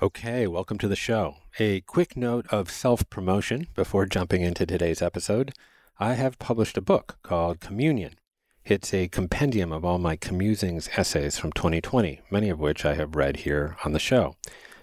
[0.00, 1.38] Okay, welcome to the show.
[1.58, 5.52] A quick note of self promotion before jumping into today's episode.
[5.98, 8.14] I have published a book called Communion.
[8.64, 13.16] It's a compendium of all my commusings essays from 2020, many of which I have
[13.16, 14.36] read here on the show.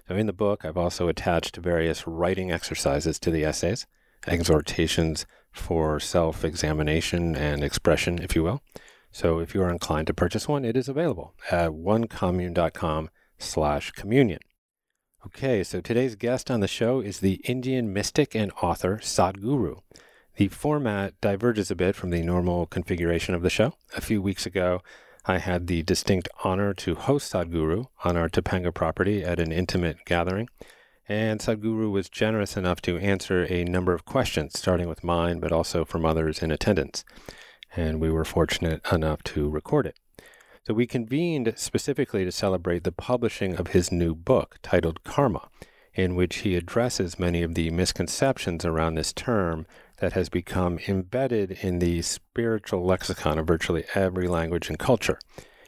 [0.06, 3.86] So, in the book, I've also attached various writing exercises to the essays,
[4.26, 8.60] exhortations for self examination and expression, if you will.
[9.12, 13.08] So, if you are inclined to purchase one, it is available at onecommune.com
[13.38, 14.40] slash communion.
[15.26, 19.80] Okay, so today's guest on the show is the Indian mystic and author Sadhguru.
[20.36, 23.74] The format diverges a bit from the normal configuration of the show.
[23.96, 24.82] A few weeks ago,
[25.24, 29.96] I had the distinct honor to host Sadhguru on our Topanga property at an intimate
[30.06, 30.48] gathering.
[31.08, 35.50] And Sadhguru was generous enough to answer a number of questions, starting with mine, but
[35.50, 37.04] also from others in attendance.
[37.74, 39.96] And we were fortunate enough to record it.
[40.66, 45.48] So we convened specifically to celebrate the publishing of his new book titled Karma,
[45.94, 49.68] in which he addresses many of the misconceptions around this term
[49.98, 55.20] that has become embedded in the spiritual lexicon of virtually every language and culture.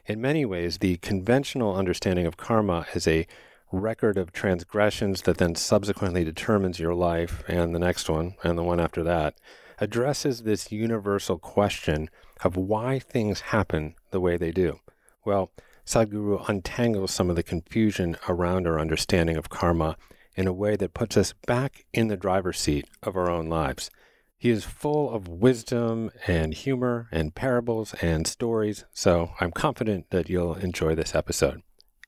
[0.05, 3.25] In many ways, the conventional understanding of karma as a
[3.71, 8.63] record of transgressions that then subsequently determines your life and the next one and the
[8.63, 9.35] one after that
[9.79, 12.09] addresses this universal question
[12.43, 14.77] of why things happen the way they do.
[15.25, 15.51] Well,
[15.85, 19.97] Sadhguru untangles some of the confusion around our understanding of karma
[20.35, 23.89] in a way that puts us back in the driver's seat of our own lives.
[24.37, 30.29] He is full of wisdom and humor and parables and stories, so I'm confident that
[30.29, 31.61] you'll enjoy this episode.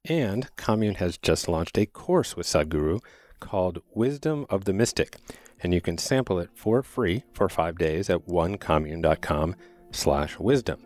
[0.05, 3.01] And Commune has just launched a course with Sadhguru
[3.41, 5.17] called Wisdom of the Mystic,
[5.61, 9.55] and you can sample it for free for five days at onecommune.com
[9.91, 10.79] slash wisdom.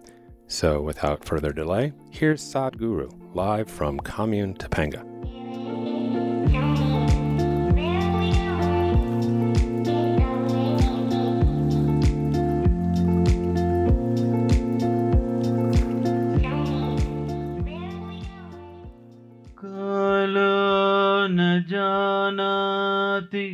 [0.47, 5.07] So without further delay, here's Sadhguru live from Commune Topanga.
[19.61, 23.49] कालो न जानाति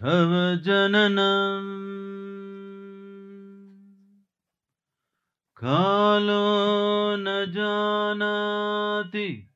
[0.00, 0.30] तव
[0.64, 2.01] जननम्
[5.65, 9.51] कालो न जानाति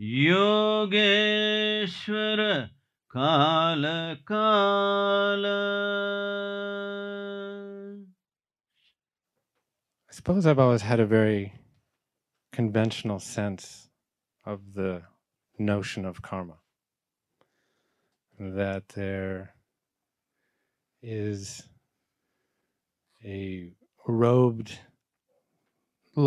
[0.00, 2.70] योगेश्वर
[3.14, 3.84] ಕಾಲ
[4.30, 5.44] ಕಾಲ
[10.10, 11.42] I suppose I've always had a very
[12.58, 13.64] conventional sense
[14.52, 14.92] of the
[15.72, 16.58] notion of karma.
[18.60, 19.54] That there
[21.02, 21.40] is
[23.38, 23.72] a
[24.24, 24.70] robed,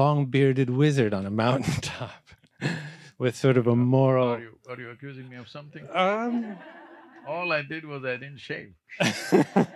[0.02, 2.24] long bearded wizard on a mountaintop
[3.18, 4.30] with sort of a moral.
[4.30, 5.88] Are you, are you accusing me of something?
[5.94, 6.58] Um,
[7.28, 8.74] All I did was I didn't shave.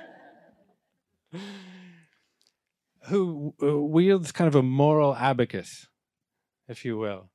[3.07, 5.87] who uh, wields kind of a moral abacus,
[6.67, 7.29] if you will,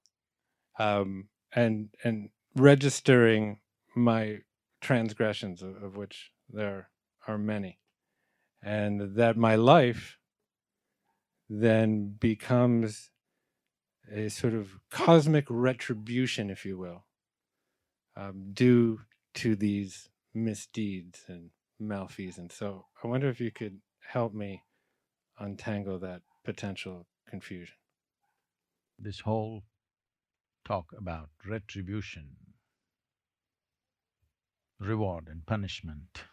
[0.78, 3.60] um, and and registering
[3.96, 4.38] my
[4.80, 6.90] transgressions, of, of which there
[7.26, 7.78] are many,
[8.62, 10.18] and that my life
[11.48, 13.11] then becomes
[14.10, 17.04] a sort of cosmic retribution, if you will,
[18.16, 19.00] um, due
[19.34, 22.54] to these misdeeds and malfeasance.
[22.54, 23.80] So I wonder if you could
[24.12, 24.62] help me
[25.38, 27.76] untangle that potential confusion.
[28.98, 29.64] This whole
[30.64, 32.36] talk about retribution,
[34.78, 36.24] reward and punishment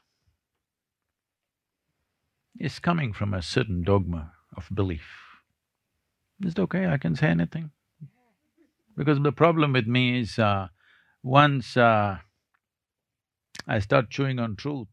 [2.59, 5.28] is coming from a certain dogma of belief.
[6.41, 6.87] Is it okay?
[6.87, 7.71] I can say anything?
[8.95, 10.67] Because the problem with me is, uh,
[11.23, 12.17] once uh,
[13.67, 14.87] I start chewing on truth,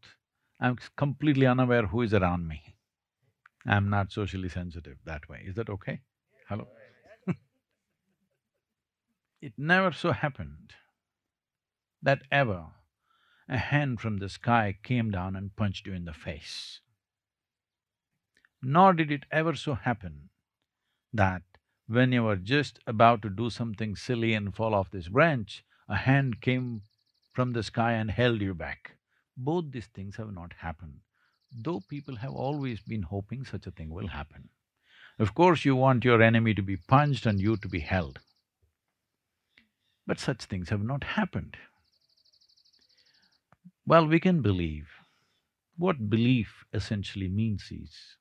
[0.59, 2.75] I'm completely unaware who is around me.
[3.65, 5.43] I'm not socially sensitive that way.
[5.45, 6.01] Is that okay?
[6.47, 6.67] Hello?
[9.41, 10.73] it never so happened
[12.01, 12.67] that ever
[13.49, 16.81] a hand from the sky came down and punched you in the face.
[18.61, 20.29] Nor did it ever so happen
[21.13, 21.41] that
[21.87, 25.95] when you were just about to do something silly and fall off this branch, a
[25.95, 26.81] hand came
[27.33, 28.97] from the sky and held you back.
[29.37, 30.99] Both these things have not happened,
[31.51, 34.49] though people have always been hoping such a thing will happen.
[35.19, 38.19] Of course, you want your enemy to be punched and you to be held.
[40.05, 41.57] But such things have not happened.
[43.85, 44.89] Well, we can believe.
[45.77, 48.17] What belief essentially means is,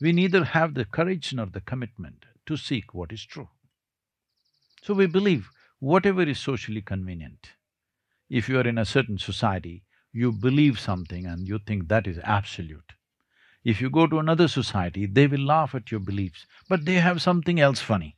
[0.00, 3.48] we neither have the courage nor the commitment to seek what is true.
[4.82, 5.50] So we believe
[5.80, 7.50] whatever is socially convenient.
[8.30, 12.18] If you are in a certain society, you believe something and you think that is
[12.22, 12.92] absolute.
[13.64, 17.20] If you go to another society, they will laugh at your beliefs, but they have
[17.20, 18.16] something else funny.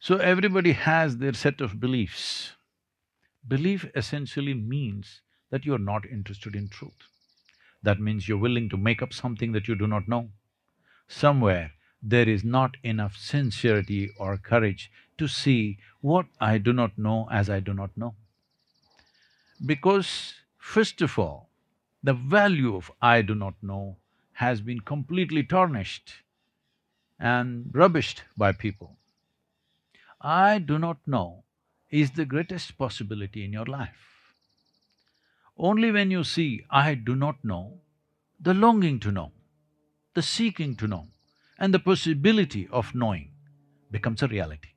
[0.00, 2.52] So everybody has their set of beliefs.
[3.46, 5.20] Belief essentially means
[5.50, 7.08] that you're not interested in truth.
[7.82, 10.30] That means you're willing to make up something that you do not know.
[11.08, 11.72] Somewhere
[12.02, 17.50] there is not enough sincerity or courage to see what I do not know as
[17.50, 18.14] I do not know.
[19.64, 21.50] Because first of all,
[22.02, 23.98] the value of I do not know
[24.32, 26.14] has been completely tarnished
[27.18, 28.96] and rubbished by people.
[30.20, 31.44] I do not know
[31.90, 34.09] is the greatest possibility in your life.
[35.62, 37.80] Only when you see I do not know,
[38.40, 39.32] the longing to know,
[40.14, 41.08] the seeking to know,
[41.58, 43.32] and the possibility of knowing
[43.90, 44.70] becomes a reality.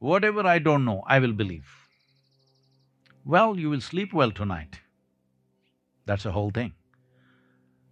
[0.00, 1.68] Whatever I don't know, I will believe.
[3.24, 4.80] Well, you will sleep well tonight.
[6.06, 6.72] That's the whole thing.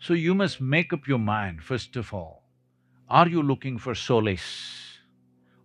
[0.00, 2.42] So you must make up your mind, first of all,
[3.08, 4.98] are you looking for solace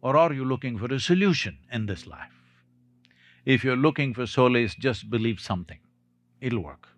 [0.01, 2.37] or are you looking for a solution in this life?
[3.43, 5.79] If you're looking for solace, just believe something,
[6.41, 6.89] it'll work.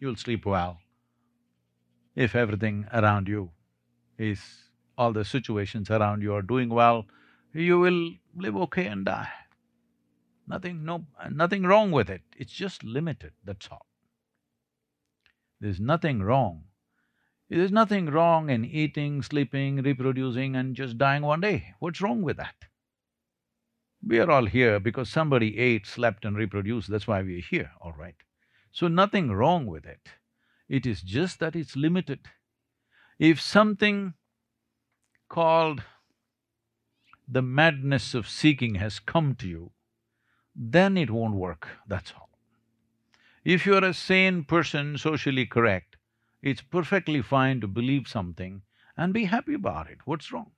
[0.00, 0.78] You'll sleep well.
[2.14, 3.50] If everything around you
[4.18, 4.40] is…
[4.98, 7.06] all the situations around you are doing well,
[7.54, 8.00] you will
[8.36, 9.30] live okay and die.
[10.46, 10.84] Nothing…
[10.84, 11.06] no…
[11.30, 13.86] nothing wrong with it, it's just limited, that's all.
[15.60, 16.64] There's nothing wrong.
[17.48, 21.74] There's nothing wrong in eating, sleeping, reproducing and just dying one day.
[21.78, 22.54] What's wrong with that?
[24.06, 27.92] We are all here because somebody ate, slept and reproduced, that's why we're here, all
[27.92, 28.14] right.
[28.72, 30.10] So nothing wrong with it.
[30.68, 32.20] It is just that it's limited.
[33.18, 34.14] If something
[35.28, 35.82] called
[37.28, 39.72] the madness of seeking has come to you,
[40.54, 42.30] then it won't work, that's all.
[43.44, 45.96] If you're a sane person, socially correct,
[46.42, 48.62] it's perfectly fine to believe something
[48.96, 49.98] and be happy about it.
[50.04, 50.50] What's wrong?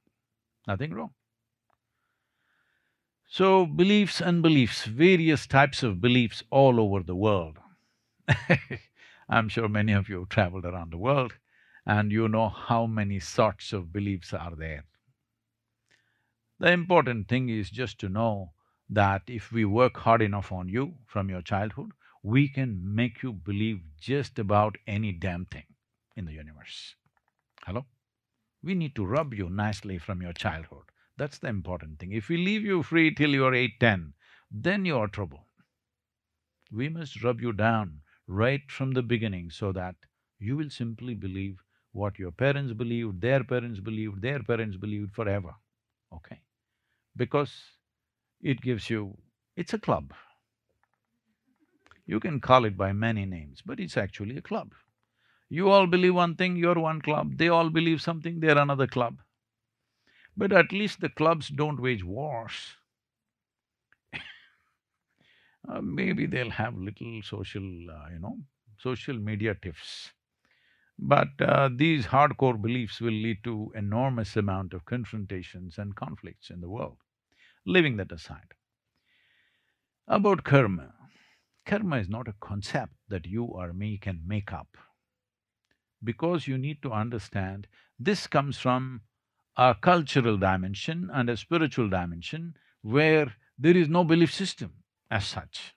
[0.67, 1.13] Nothing wrong.
[3.29, 7.59] So, beliefs and beliefs, various types of beliefs all over the world.
[9.29, 11.35] I'm sure many of you have traveled around the world
[11.87, 14.85] and you know how many sorts of beliefs are there.
[16.59, 18.53] The important thing is just to know
[18.89, 21.91] that if we work hard enough on you from your childhood,
[22.23, 25.65] we can make you believe just about any damn thing
[26.15, 26.95] in the universe.
[27.67, 27.87] Hello?
[28.63, 30.85] We need to rub you nicely from your childhood.
[31.17, 32.13] That's the important thing.
[32.13, 34.15] If we leave you free till you're eight, ten,
[34.51, 35.47] then you're trouble.
[36.71, 38.02] We must rub you down
[38.33, 39.95] right from the beginning so that
[40.39, 41.63] you will simply believe
[41.93, 45.55] what your parents believed, their parents believed, their parents believed forever,
[46.15, 46.41] okay?
[47.17, 47.53] Because
[48.41, 49.17] it gives you…
[49.57, 50.15] it's a club.
[52.07, 54.73] You can call it by many names, but it's actually a club.
[55.49, 59.21] You all believe one thing, you're one club, they all believe something, they're another club.
[60.37, 62.77] But at least the clubs don't wage wars.
[65.69, 68.39] Uh, maybe they'll have little social, uh, you know,
[68.79, 70.13] social media tiffs.
[70.99, 76.61] But uh, these hardcore beliefs will lead to enormous amount of confrontations and conflicts in
[76.61, 76.99] the world.
[77.67, 78.55] Leaving that aside.
[80.09, 80.95] About karma.
[81.65, 84.77] Karma is not a concept that you or me can make up.
[86.03, 89.03] Because you need to understand, this comes from
[89.57, 94.82] a cultural dimension and a spiritual dimension where there is no belief system
[95.13, 95.75] as such.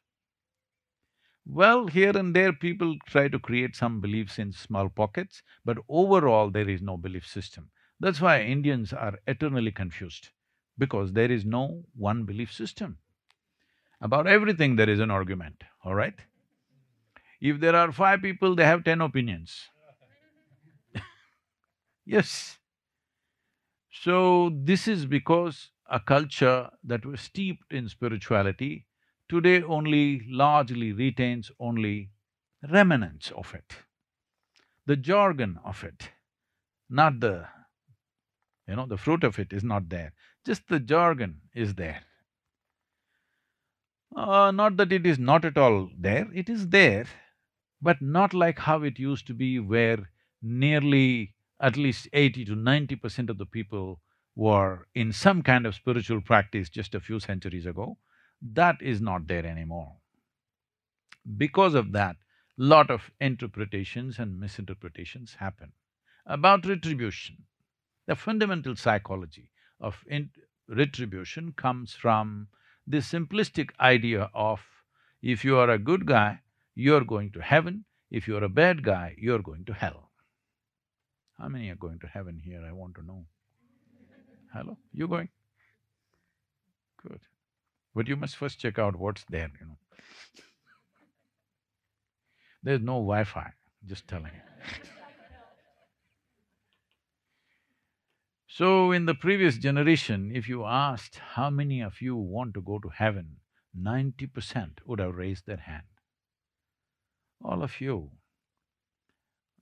[1.46, 6.50] Well, here and there people try to create some beliefs in small pockets, but overall
[6.50, 7.70] there is no belief system.
[8.00, 10.30] That's why Indians are eternally confused,
[10.78, 12.98] because there is no one belief system.
[14.00, 16.18] About everything there is an argument, all right?
[17.40, 19.70] If there are five people, they have ten opinions.
[22.06, 22.58] yes.
[23.92, 28.86] So, this is because a culture that was steeped in spirituality
[29.30, 32.12] today only largely retains only
[32.72, 33.78] remnants of it,
[34.86, 36.12] the jargon of it,
[36.90, 37.48] not the…
[38.68, 40.14] you know, the fruit of it is not there,
[40.46, 42.02] just the jargon is there.
[44.16, 47.06] Uh, not that it is not at all there, it is there,
[47.82, 50.10] but not like how it used to be where
[50.42, 54.02] nearly at least eighty to ninety percent of the people
[54.36, 57.98] were in some kind of spiritual practice just a few centuries ago.
[58.54, 59.94] That is not there anymore.
[61.38, 62.18] Because of that,
[62.58, 65.72] lot of interpretations and misinterpretations happen.
[66.28, 67.38] About retribution,
[68.06, 69.50] the fundamental psychology
[69.80, 70.04] of
[70.68, 72.48] retribution comes from
[72.86, 74.60] the simplistic idea of
[75.22, 76.42] if you are a good guy,
[76.76, 80.12] you're going to heaven, if you're a bad guy, you're going to hell.
[81.40, 83.26] How many are going to heaven here, I want to know?
[84.54, 84.78] Hello?
[84.94, 85.30] You going?
[87.02, 87.20] Good.
[87.96, 89.78] But you must first check out what's there, you know.
[92.62, 93.54] There's no Wi-Fi,
[93.86, 94.42] just telling you.
[98.48, 102.80] so, in the previous generation, if you asked how many of you want to go
[102.80, 103.38] to heaven,
[103.74, 105.86] ninety percent would have raised their hand.
[107.42, 108.12] All of you.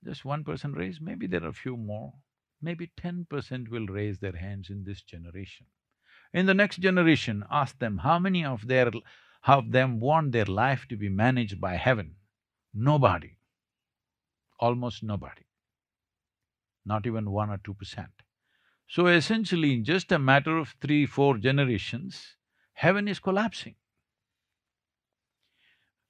[0.02, 2.14] Just one person raised, maybe there are a few more,
[2.60, 5.66] maybe ten percent will raise their hands in this generation.
[6.34, 8.90] In the next generation, ask them how many of their…
[9.46, 12.16] of them want their life to be managed by heaven.
[12.74, 13.36] Nobody.
[14.58, 15.46] Almost nobody.
[16.84, 18.10] Not even one or two percent.
[18.88, 22.34] So essentially, in just a matter of three, four generations,
[22.72, 23.76] heaven is collapsing.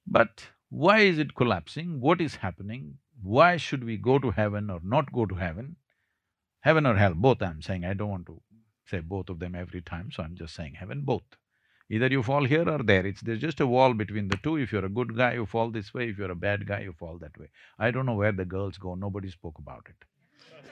[0.07, 2.01] But why is it collapsing?
[2.01, 2.97] What is happening?
[3.21, 5.75] Why should we go to heaven or not go to heaven?
[6.61, 8.41] Heaven or hell, both I'm saying, I don't want to
[8.87, 11.23] say both of them every time, so I'm just saying heaven, both.
[11.89, 13.21] Either you fall here or there, it's…
[13.21, 14.57] there's just a wall between the two.
[14.57, 16.93] If you're a good guy, you fall this way, if you're a bad guy, you
[16.93, 17.49] fall that way.
[17.77, 20.05] I don't know where the girls go, nobody spoke about it.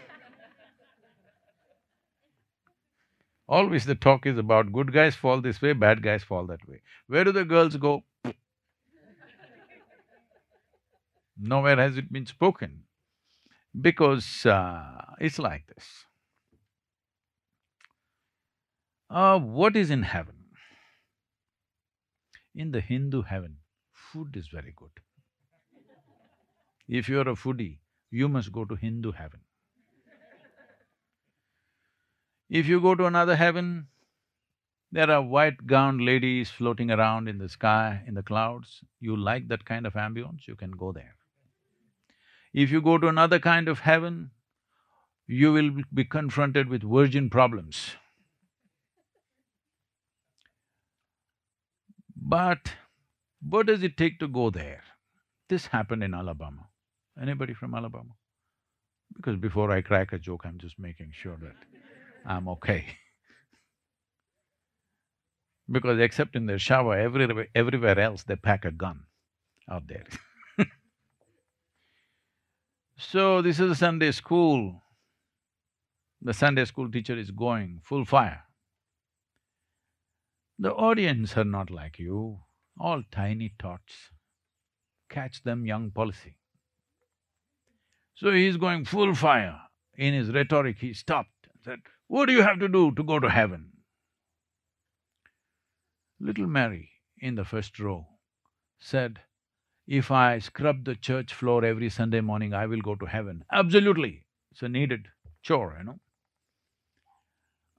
[3.48, 6.82] Always the talk is about good guys fall this way, bad guys fall that way.
[7.08, 8.04] Where do the girls go?
[11.38, 12.84] Nowhere has it been spoken,
[13.80, 16.06] because uh, it's like this.
[19.14, 20.34] Uh, what is in heaven?
[22.56, 23.58] In the Hindu heaven,
[23.92, 24.90] food is very good.
[26.88, 27.78] If you're a foodie,
[28.10, 29.42] you must go to Hindu heaven.
[32.50, 33.88] If you go to another heaven,
[34.92, 38.84] there are white gowned ladies floating around in the sky, in the clouds.
[39.00, 41.16] You like that kind of ambience, you can go there.
[42.52, 44.32] If you go to another kind of heaven,
[45.28, 47.96] you will be confronted with virgin problems.
[52.26, 52.74] But
[53.42, 54.84] what does it take to go there?
[55.50, 56.68] This happened in Alabama.
[57.22, 58.16] Anybody from Alabama?
[59.16, 61.56] Because before I crack a joke, I'm just making sure that
[62.26, 62.86] I'm okay.
[65.72, 69.04] because except in their shower, everywhere, everywhere else they pack a gun
[69.70, 70.06] out there
[72.98, 74.82] So this is a Sunday school.
[76.22, 78.44] The Sunday school teacher is going full fire.
[80.64, 82.40] The audience are not like you,
[82.80, 84.12] all tiny tots.
[85.10, 86.38] Catch them young policy.
[88.16, 89.60] So he's going full fire.
[89.98, 93.20] In his rhetoric, he stopped and said, What do you have to do to go
[93.20, 93.74] to heaven?
[96.18, 98.08] Little Mary in the first row
[98.80, 99.20] said,
[99.86, 103.44] if I scrub the church floor every Sunday morning, I will go to heaven.
[103.52, 105.08] Absolutely, it's a needed
[105.42, 106.00] chore, you know.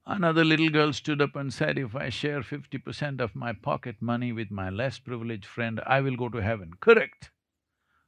[0.07, 3.95] Another little girl stood up and said, if I share fifty percent of my pocket
[4.01, 6.73] money with my less privileged friend, I will go to heaven.
[6.79, 7.31] Correct.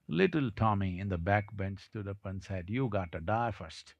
[0.08, 3.96] Little Tommy in the back bench stood up and said, you got to die first.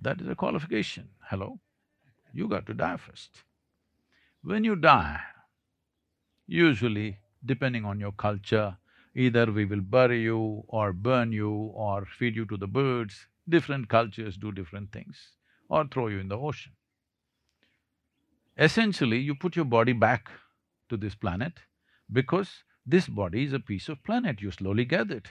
[0.00, 1.60] That is a qualification, hello?
[2.34, 3.44] You got to die first.
[4.42, 5.20] When you die,
[6.46, 8.76] usually, depending on your culture,
[9.14, 13.88] either we will bury you or burn you or feed you to the birds, different
[13.88, 15.16] cultures do different things,
[15.68, 16.72] or throw you in the ocean.
[18.56, 20.30] Essentially, you put your body back
[20.88, 21.54] to this planet
[22.12, 25.28] because this body is a piece of planet, you slowly it.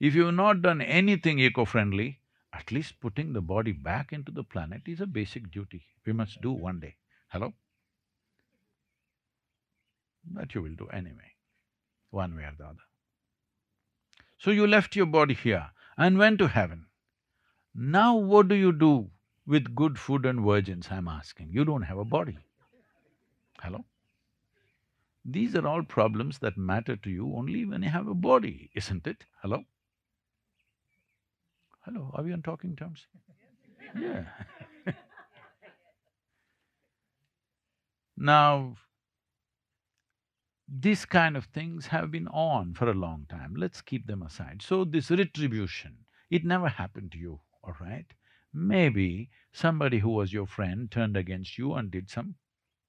[0.00, 2.20] If you've not done anything eco-friendly,
[2.52, 6.40] at least putting the body back into the planet is a basic duty we must
[6.40, 6.96] do one day.
[7.28, 7.52] Hello?
[10.32, 11.32] That you will do anyway,
[12.10, 12.87] one way or the other.
[14.38, 16.86] So you left your body here and went to heaven.
[17.74, 19.10] Now what do you do
[19.46, 21.50] with good food and virgins, I'm asking?
[21.52, 22.38] You don't have a body.
[23.60, 23.84] Hello?
[25.24, 29.06] These are all problems that matter to you only when you have a body, isn't
[29.06, 29.24] it?
[29.42, 29.64] Hello?
[31.84, 33.06] Hello, are we on talking terms?
[33.98, 34.24] Yeah
[38.16, 38.76] Now,
[40.70, 44.60] these kind of things have been on for a long time, let's keep them aside.
[44.62, 45.96] So this retribution,
[46.30, 48.06] it never happened to you, all right?
[48.52, 52.34] Maybe somebody who was your friend turned against you and did some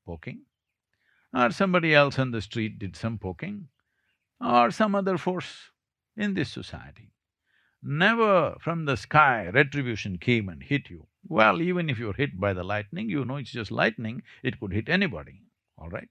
[0.06, 0.42] poking,
[1.34, 3.70] or somebody else on the street did some poking,
[4.42, 5.72] or some other force
[6.18, 7.12] in this society.
[7.82, 11.08] Never from the sky retribution came and hit you.
[11.26, 14.74] Well, even if you're hit by the lightning, you know it's just lightning, it could
[14.74, 15.44] hit anybody,
[15.78, 16.10] all right?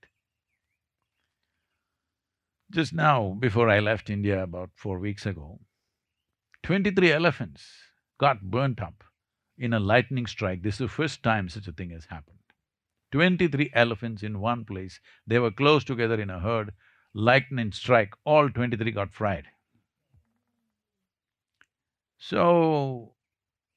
[2.70, 5.59] Just now, before I left India about four weeks ago,
[6.62, 7.66] twenty-three elephants
[8.18, 9.04] got burnt up
[9.57, 10.62] in a lightning strike.
[10.62, 12.37] This is the first time such a thing has happened.
[13.11, 16.72] Twenty-three elephants in one place, they were close together in a herd,
[17.14, 19.46] lightning strike, all twenty-three got fried.
[22.18, 23.14] So,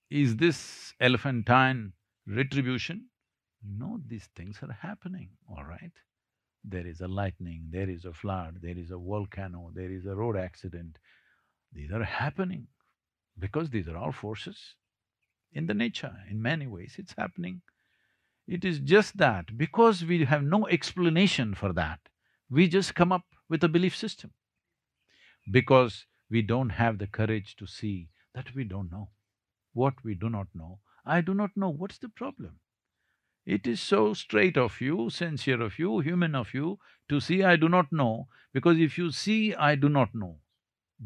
[0.10, 1.94] is this elephantine
[2.28, 3.06] retribution?
[3.64, 5.94] No, these things are happening, all right?
[6.64, 10.16] There is a lightning, there is a flood, there is a volcano, there is a
[10.16, 10.98] road accident.
[11.74, 12.68] These are happening
[13.38, 14.76] because these are all forces
[15.54, 17.62] in the nature, in many ways it's happening.
[18.48, 22.00] It is just that because we have no explanation for that,
[22.50, 24.32] we just come up with a belief system.
[25.50, 29.10] Because we don't have the courage to see that we don't know.
[29.74, 32.61] What we do not know, I do not know, what's the problem?
[33.46, 37.56] It is so straight of you, sincere of you, human of you to see I
[37.56, 40.40] do not know, because if you see I do not know,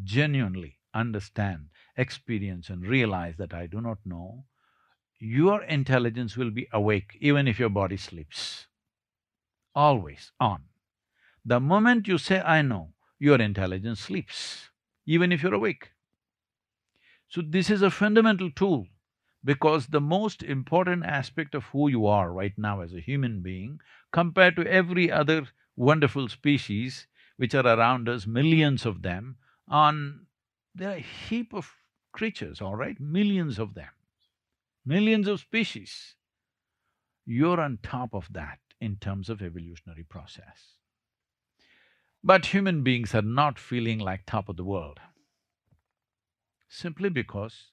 [0.04, 4.46] genuinely understand, experience and realize that I do not know,
[5.20, 8.68] your intelligence will be awake even if your body sleeps.
[9.74, 10.66] Always on.
[11.46, 14.70] The moment you say, I know, your intelligence sleeps,
[15.06, 15.92] even if you're awake.
[17.30, 18.88] So this is a fundamental tool
[19.46, 23.80] because the most important aspect of who you are right now as a human being,
[24.12, 27.06] compared to every other wonderful species
[27.38, 30.26] which are around us, millions of them, on…
[30.74, 31.72] there are a heap of
[32.12, 33.90] creatures, all right, millions of them,
[34.84, 36.16] millions of species.
[37.26, 40.78] You're on top of that in terms of evolutionary process.
[42.24, 45.00] But human beings are not feeling like top of the world,
[46.68, 47.72] simply because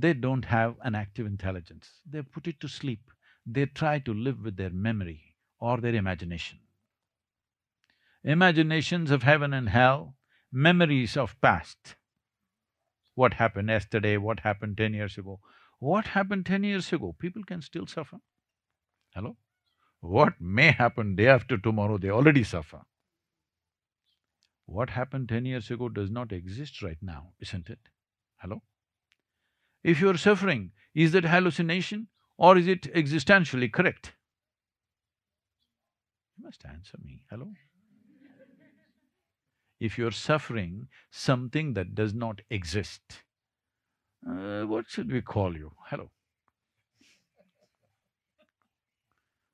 [0.00, 1.88] they don't have an active intelligence.
[2.08, 3.10] They put it to sleep.
[3.44, 6.58] They try to live with their memory or their imagination.
[8.24, 10.16] Imaginations of heaven and hell,
[10.52, 11.96] memories of past.
[13.14, 15.40] What happened yesterday, what happened ten years ago.
[15.78, 18.18] What happened ten years ago, people can still suffer.
[19.14, 19.36] Hello?
[20.00, 22.82] What may happen day after tomorrow, they already suffer.
[24.66, 27.78] What happened ten years ago does not exist right now, isn't it?
[28.36, 28.62] Hello?
[29.82, 34.12] If you're suffering, is that hallucination or is it existentially correct?
[36.36, 37.52] You must answer me, hello?
[39.80, 43.22] If you're suffering something that does not exist,
[44.28, 45.72] uh, what should we call you?
[45.86, 46.10] Hello?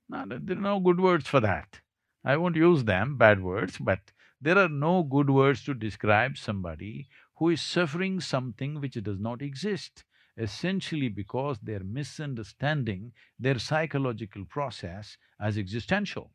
[0.08, 1.80] No, there are no good words for that.
[2.24, 7.08] I won't use them, bad words, but there are no good words to describe somebody
[7.36, 10.04] who is suffering something which does not exist
[10.36, 16.30] essentially because they're misunderstanding their psychological process as existential.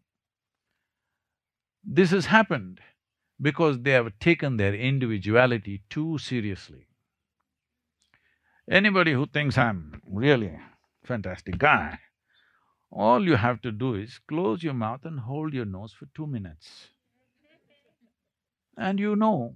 [1.84, 2.80] This has happened
[3.42, 6.88] because they have taken their individuality too seriously.
[8.70, 10.60] Anybody who thinks I'm really
[11.04, 12.00] fantastic guy,
[12.92, 16.28] all you have to do is close your mouth and hold your nose for two
[16.28, 16.90] minutes.
[18.78, 19.56] And you know,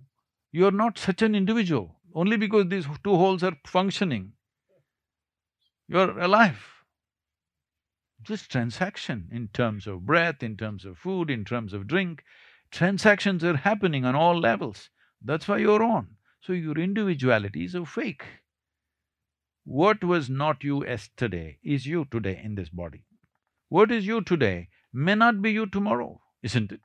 [0.52, 4.34] you're not such an individual, only because these two holes are functioning,
[5.88, 6.64] you're alive.
[8.22, 12.24] Just transaction in terms of breath, in terms of food, in terms of drink,
[12.72, 14.90] transactions are happening on all levels.
[15.22, 16.16] That's why you're on.
[16.42, 18.24] So your individuality is a fake.
[19.66, 23.06] What was not you yesterday is you today in this body.
[23.70, 26.82] What is you today may not be you tomorrow, isn't it?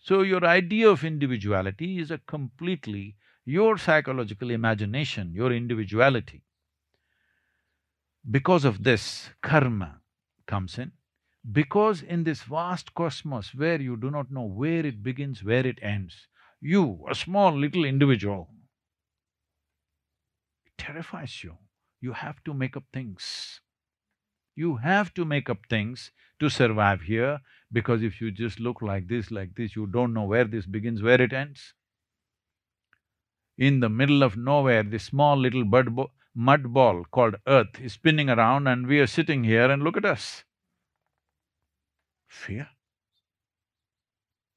[0.00, 6.42] So your idea of individuality is a completely your psychological imagination, your individuality.
[8.28, 10.00] Because of this, karma
[10.46, 10.90] comes in.
[11.50, 15.78] Because in this vast cosmos where you do not know where it begins, where it
[15.80, 16.26] ends,
[16.60, 18.50] you, a small little individual,
[20.64, 21.56] it terrifies you.
[22.00, 23.60] You have to make up things.
[24.56, 29.06] You have to make up things to survive here because if you just look like
[29.06, 31.74] this, like this, you don't know where this begins, where it ends.
[33.58, 38.28] In the middle of nowhere, this small little bo mud ball called earth is spinning
[38.28, 40.44] around and we are sitting here and look at us.
[42.28, 42.68] Fear.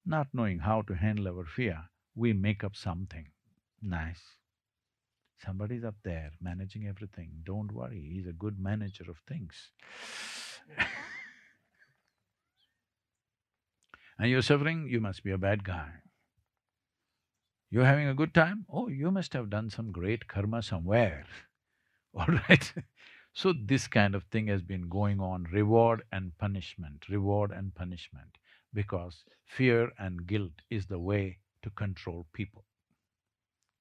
[0.06, 3.28] Not knowing how to handle our fear, we make up something
[3.82, 4.22] nice.
[5.38, 9.72] Somebody's up there managing everything, don't worry, he's a good manager of things
[14.20, 15.90] And you're suffering, you must be a bad guy.
[17.72, 18.66] You're having a good time?
[18.70, 21.26] Oh, you must have done some great karma somewhere.
[22.16, 22.74] all right?
[23.34, 28.38] so this kind of thing has been going on, reward and punishment, reward and punishment,
[28.74, 32.66] because fear and guilt is the way to control people.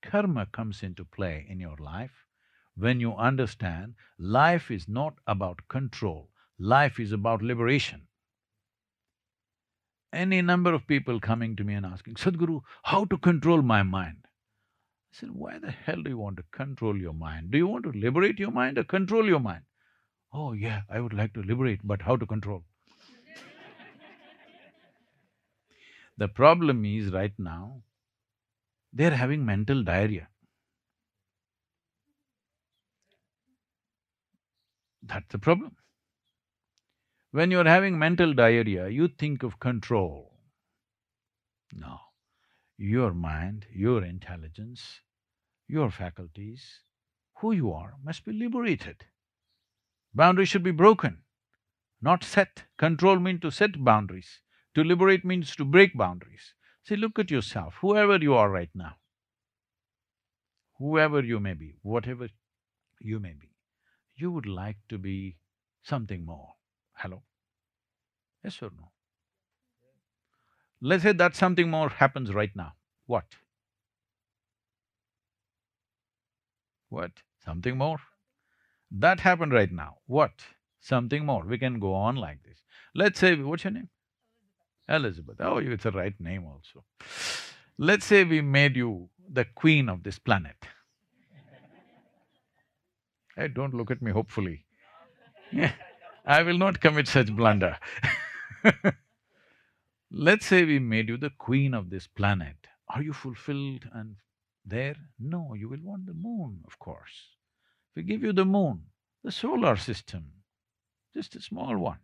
[0.03, 2.27] Karma comes into play in your life
[2.75, 8.08] when you understand life is not about control, life is about liberation.
[10.13, 14.19] Any number of people coming to me and asking, Sadhguru, how to control my mind?
[14.25, 17.51] I said, why the hell do you want to control your mind?
[17.51, 19.63] Do you want to liberate your mind or control your mind?
[20.33, 22.65] Oh yeah, I would like to liberate, but how to control?
[26.17, 27.83] the problem is right now,
[28.93, 30.29] they're having mental diarrhea.
[35.03, 35.77] That's the problem.
[37.31, 40.39] When you're having mental diarrhea, you think of control.
[41.73, 42.01] No.
[42.79, 45.01] Your mind, your intelligence,
[45.67, 46.81] your faculties,
[47.41, 49.05] who you are must be liberated.
[50.15, 51.25] Boundaries should be broken,
[52.01, 52.65] not set.
[52.79, 54.41] Control means to set boundaries.
[54.75, 56.55] To liberate means to break boundaries.
[56.85, 58.97] See, look at yourself, whoever you are right now,
[60.79, 62.29] whoever you may be, whatever
[63.01, 63.51] you may be,
[64.17, 65.39] you would like to be
[65.83, 66.58] something more.
[66.99, 67.23] Hello?
[68.43, 68.91] Yes or no?
[70.81, 72.73] Let's say that something more happens right now.
[73.07, 73.25] What?
[76.89, 77.13] What?
[77.45, 77.99] Something more?
[78.91, 79.99] That happened right now.
[80.07, 80.33] What?
[80.81, 81.45] Something more.
[81.45, 82.59] We can go on like this.
[82.95, 83.91] Let's say, what's your name?
[84.89, 85.37] Elizabeth.
[85.41, 86.85] Oh, it's a right name also.
[87.79, 90.57] Let's say we made you the queen of this planet.
[93.37, 94.65] hey, don't look at me hopefully.
[96.29, 97.79] I will not commit such blunder
[100.11, 102.57] Let's say we made you the queen of this planet.
[102.89, 104.17] Are you fulfilled and
[104.65, 104.97] there?
[105.19, 107.29] No, you will want the moon, of course.
[107.95, 108.85] We give you the moon,
[109.23, 110.33] the solar system,
[111.15, 111.99] just a small one.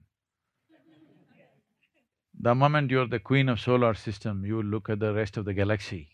[2.38, 5.44] The moment you're the queen of solar system, you will look at the rest of
[5.44, 6.10] the galaxy.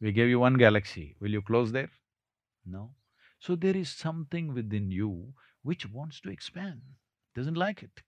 [0.00, 1.90] We gave you one galaxy, will you close there?
[2.66, 2.94] No.
[3.38, 6.80] So there is something within you which wants to expand,
[7.34, 8.02] doesn't like it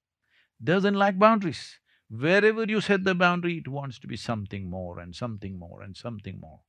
[0.62, 1.78] doesn't like boundaries.
[2.08, 5.96] Wherever you set the boundary, it wants to be something more and something more and
[5.96, 6.60] something more.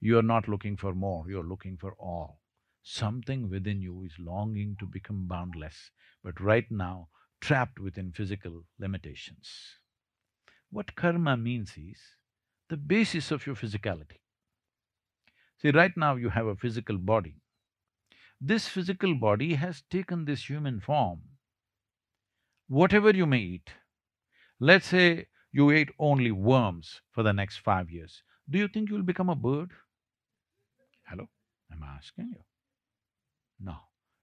[0.00, 2.40] You're not looking for more, you're looking for all.
[2.82, 5.90] Something within you is longing to become boundless,
[6.22, 7.08] but right now
[7.40, 9.50] trapped within physical limitations.
[10.70, 11.98] What karma means is
[12.68, 14.20] the basis of your physicality.
[15.60, 17.34] See, right now you have a physical body.
[18.40, 21.22] This physical body has taken this human form
[22.68, 23.70] whatever you may eat,
[24.60, 29.02] let's say you ate only worms for the next five years, do you think you'll
[29.02, 29.70] become a bird?
[31.06, 31.28] Hello?
[31.72, 32.42] I'm asking you.
[33.60, 33.76] No.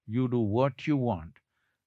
[0.06, 1.32] You do what you want.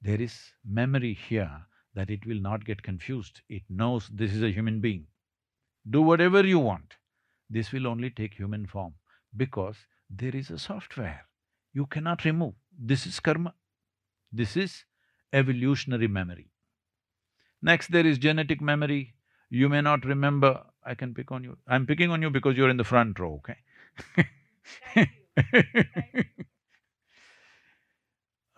[0.02, 3.42] There is memory here that it will not get confused.
[3.50, 5.08] It knows this is a human being.
[5.90, 6.96] do whatever you want.
[7.50, 8.94] This will only take human form
[9.36, 9.78] because
[10.10, 11.26] there is a software
[11.74, 12.54] you cannot remove.
[12.78, 13.54] This is karma.
[14.32, 14.86] This is
[15.34, 16.52] evolutionary memory.
[17.62, 19.16] Next, there is genetic memory.
[19.50, 21.58] You may not remember, I can pick on you.
[21.68, 23.58] I'm picking on you because you're in the front row, okay?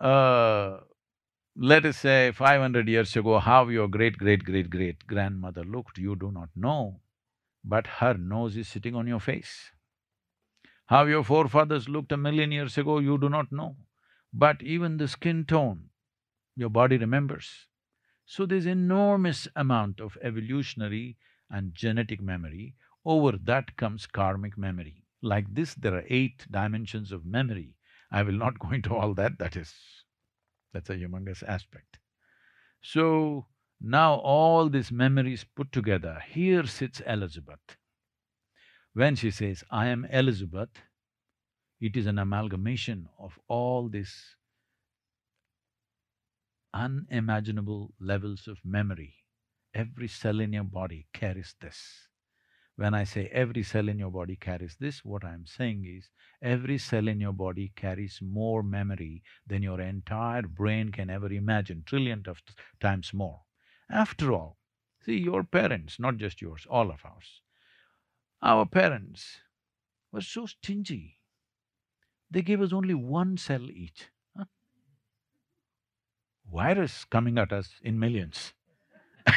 [0.00, 0.78] uh,
[1.56, 7.00] let us say five hundred years ago, how your great-great-great-great-grandmother looked, you do not know,
[7.64, 9.72] but her nose is sitting on your face.
[10.86, 13.76] How your forefathers looked a million years ago, you do not know,
[14.32, 15.90] but even the skin tone,
[16.56, 17.66] your body remembers.
[18.26, 21.16] So there's enormous amount of evolutionary
[21.50, 25.04] and genetic memory, over that comes karmic memory.
[25.20, 27.76] Like this, there are eight dimensions of memory.
[28.10, 29.72] I will not go into all that, that is…
[30.72, 31.98] that's a humongous aspect.
[32.80, 33.46] So,
[33.80, 37.76] now all these memories put together, here sits Elizabeth.
[38.94, 40.70] When she says, I am Elizabeth,
[41.80, 44.36] it is an amalgamation of all these
[46.74, 49.16] unimaginable levels of memory.
[49.74, 52.08] Every cell in your body carries this.
[52.76, 56.78] When I say every cell in your body carries this, what I'm saying is, every
[56.78, 62.24] cell in your body carries more memory than your entire brain can ever imagine, trillion
[62.26, 62.42] of
[62.80, 63.42] times more.
[63.90, 64.58] After all,
[65.04, 67.42] see, your parents, not just yours, all of ours,
[68.40, 69.40] our parents
[70.10, 71.18] were so stingy.
[72.30, 74.08] They gave us only one cell each.
[76.52, 78.52] Virus coming at us in millions.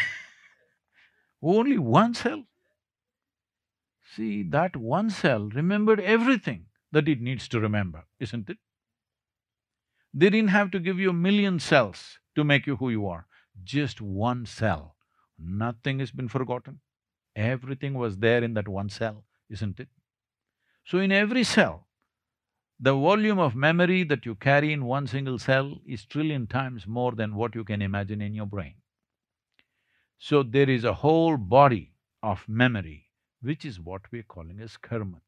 [1.41, 2.43] only one cell.
[4.15, 8.57] See, that one cell remembered everything that it needs to remember, isn't it?
[10.13, 13.27] They didn't have to give you a million cells to make you who you are,
[13.63, 14.95] just one cell.
[15.37, 16.79] Nothing has been forgotten.
[17.35, 19.89] Everything was there in that one cell, isn't it?
[20.85, 21.84] So in every cell,
[22.79, 27.13] the volume of memory that you carry in one single cell is trillion times more
[27.13, 28.75] than what you can imagine in your brain.
[30.17, 33.07] So there is a whole body of memory
[33.41, 35.21] which is what we're calling as karma.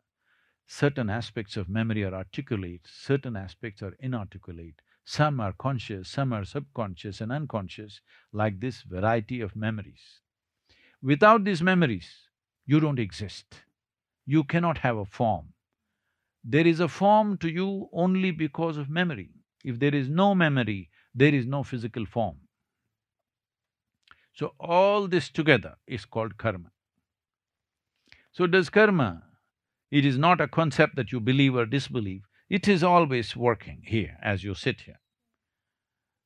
[0.66, 6.44] Certain aspects of memory are articulate, certain aspects are inarticulate, some are conscious, some are
[6.44, 8.02] subconscious and unconscious,
[8.34, 10.20] like this variety of memories.
[11.02, 12.28] Without these memories,
[12.66, 13.62] you don't exist.
[14.26, 15.54] You cannot have a form.
[16.50, 19.32] There is a form to you only because of memory.
[19.66, 22.38] If there is no memory, there is no physical form.
[24.34, 26.72] So all this together is called karma.
[28.32, 29.24] So does karma.
[29.92, 34.18] It is not a concept that you believe or disbelieve, it is always working here
[34.24, 35.02] as you sit here.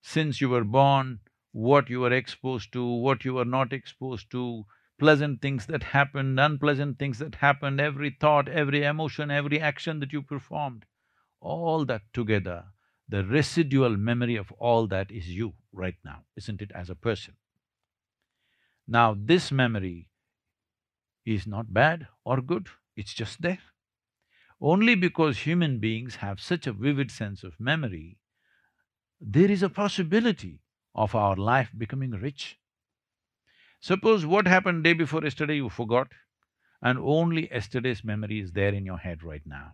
[0.03, 4.65] Since you were born, what you were exposed to, what you were not exposed to,
[5.01, 10.13] pleasant things that happened, unpleasant things that happened, every thought, every emotion, every action that
[10.13, 10.85] you performed,
[11.41, 12.65] all that together,
[13.09, 17.35] the residual memory of all that is you right now, isn't it, as a person?
[18.87, 20.07] Now, this memory
[21.25, 23.59] is not bad or good, it's just there.
[24.61, 28.19] Only because human beings have such a vivid sense of memory,
[29.19, 30.61] there is a possibility
[30.93, 32.60] of our life becoming rich.
[33.81, 36.07] Suppose what happened day before yesterday you forgot
[36.81, 39.73] and only yesterday's memory is there in your head right now.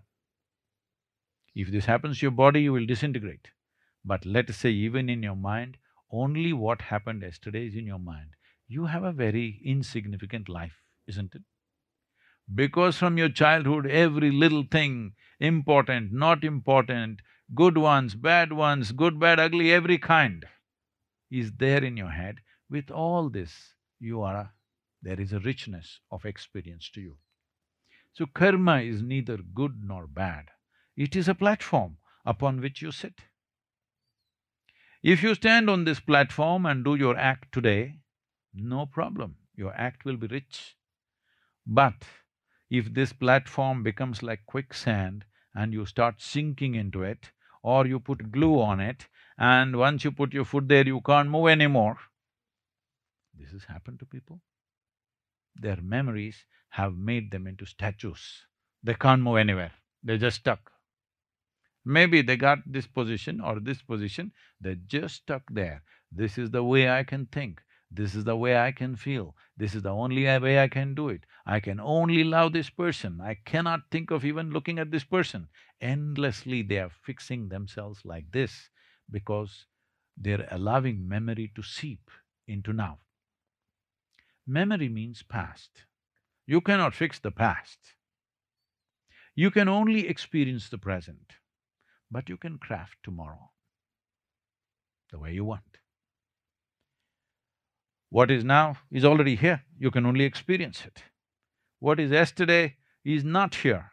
[1.53, 3.49] If this happens to your body, you will disintegrate.
[4.03, 5.77] But let us say even in your mind,
[6.11, 8.29] only what happened yesterday is in your mind.
[8.67, 11.41] You have a very insignificant life isn't it?
[12.53, 17.21] Because from your childhood, every little thing, important, not important,
[17.55, 20.45] good ones, bad ones, good, bad, ugly, every kind,
[21.29, 22.39] is there in your head.
[22.69, 24.51] With all this, you are a,
[25.01, 27.17] there is a richness of experience to you.
[28.13, 30.49] So karma is neither good nor bad,
[30.95, 33.21] it is a platform upon which you sit.
[35.03, 37.99] If you stand on this platform and do your act today,
[38.53, 40.75] no problem, your act will be rich.
[41.65, 42.03] But
[42.69, 47.31] if this platform becomes like quicksand and you start sinking into it,
[47.63, 49.07] or you put glue on it,
[49.37, 51.97] and once you put your foot there, you can't move anymore.
[53.39, 54.41] This has happened to people.
[55.55, 58.45] Their memories have made them into statues.
[58.83, 59.73] They can't move anywhere,
[60.03, 60.71] they're just stuck.
[61.85, 65.83] Maybe they got this position or this position, they're just stuck there.
[66.11, 67.61] This is the way I can think.
[67.89, 71.07] This is the way I can feel, this is the only way I can do
[71.07, 71.25] it.
[71.45, 75.47] I can only love this person, I cannot think of even looking at this person.
[75.79, 78.69] Endlessly they are fixing themselves like this
[79.09, 79.65] because
[80.17, 82.11] they're allowing memory to seep
[82.47, 82.99] into now.
[84.47, 85.83] Memory means past.
[86.45, 87.77] You cannot fix the past.
[89.35, 91.33] You can only experience the present,
[92.09, 93.51] but you can craft tomorrow
[95.11, 95.79] the way you want.
[98.09, 101.03] What is now is already here, you can only experience it.
[101.79, 103.91] What is yesterday is not here,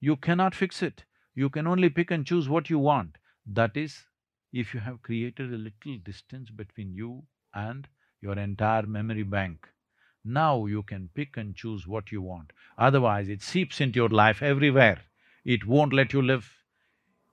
[0.00, 1.04] you cannot fix it.
[1.34, 3.16] You can only pick and choose what you want.
[3.46, 4.04] That is,
[4.52, 7.24] if you have created a little distance between you
[7.54, 7.88] and
[8.20, 9.66] your entire memory bank.
[10.28, 12.52] Now you can pick and choose what you want.
[12.76, 14.98] Otherwise, it seeps into your life everywhere.
[15.44, 16.52] It won't let you live.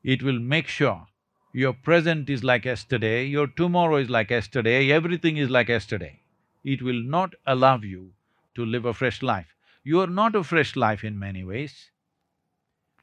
[0.02, 1.08] It will make sure
[1.52, 6.22] your present is like yesterday, your tomorrow is like yesterday, everything is like yesterday.
[6.64, 8.12] It will not allow you
[8.56, 9.48] to live a fresh life.
[9.84, 11.92] You are not a fresh life in many ways,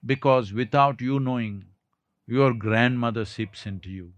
[0.05, 1.67] because without you knowing,
[2.27, 4.13] your grandmother seeps into you.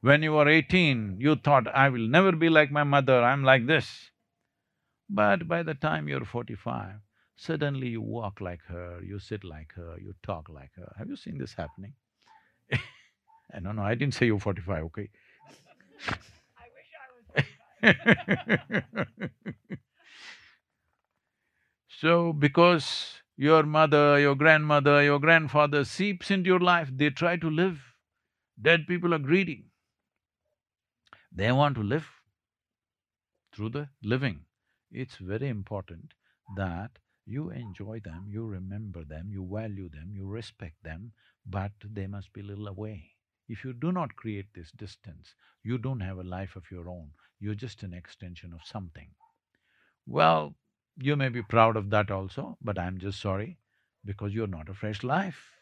[0.00, 3.66] When you were eighteen, you thought, I will never be like my mother, I'm like
[3.66, 4.10] this.
[5.08, 6.96] But by the time you're forty-five,
[7.36, 10.92] suddenly you walk like her, you sit like her, you talk like her.
[10.98, 11.94] Have you seen this happening?
[13.60, 15.10] no, no, I didn't say you're forty-five, okay?
[16.58, 16.90] I wish
[17.84, 18.86] I was
[21.88, 27.50] so, because your mother, your grandmother, your grandfather seeps into your life, they try to
[27.50, 27.80] live.
[28.60, 29.66] Dead people are greedy.
[31.32, 32.08] They want to live
[33.54, 34.44] through the living.
[34.94, 36.12] It's very important
[36.56, 41.12] that you enjoy them, you remember them, you value them, you respect them,
[41.46, 43.12] but they must be a little away.
[43.48, 47.10] If you do not create this distance, you don't have a life of your own,
[47.40, 49.08] you're just an extension of something.
[50.06, 50.54] Well,
[50.98, 53.58] you may be proud of that also, but I'm just sorry
[54.04, 55.56] because you're not a fresh life,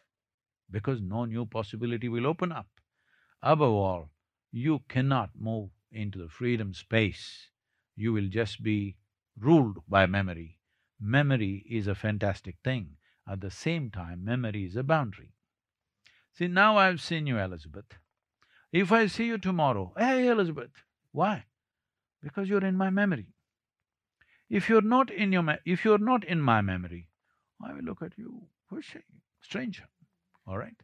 [0.70, 2.66] because no new possibility will open up.
[3.42, 4.10] Above all,
[4.50, 7.50] you cannot move into the freedom space,
[7.94, 8.96] you will just be
[9.38, 10.58] ruled by memory.
[11.00, 12.96] Memory is a fantastic thing,
[13.28, 15.32] at the same time memory is a boundary.
[16.32, 17.86] See, now I've seen you, Elizabeth.
[18.72, 20.70] If I see you tomorrow, hey Elizabeth,
[21.12, 21.44] why?
[22.22, 23.28] Because you're in my memory.
[24.48, 27.08] If you're not in your if you're not in my memory,
[27.64, 29.00] I will look at you, who's she?
[29.40, 29.88] Stranger,
[30.46, 30.76] all right?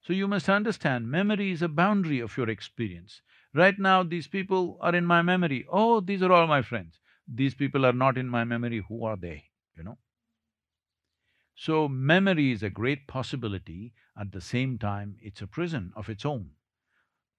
[0.00, 3.20] So you must understand, memory is a boundary of your experience.
[3.54, 6.98] Right now, these people are in my memory, oh, these are all my friends.
[7.32, 9.98] These people are not in my memory, who are they, you know?
[11.54, 16.24] So, memory is a great possibility, at the same time, it's a prison of its
[16.24, 16.50] own.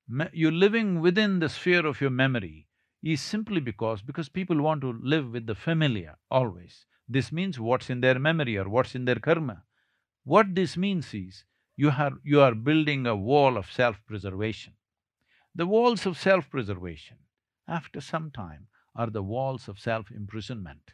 [0.08, 2.67] Me you're living within the sphere of your memory,
[3.02, 4.02] is simply because…
[4.02, 6.86] because people want to live with the familiar always.
[7.08, 9.63] This means what's in their memory or what's in their karma.
[10.23, 12.13] What this means is, you are…
[12.23, 14.73] you are building a wall of self-preservation.
[15.56, 17.17] The walls of self-preservation,
[17.67, 20.91] after some time, are the walls of self-imprisonment.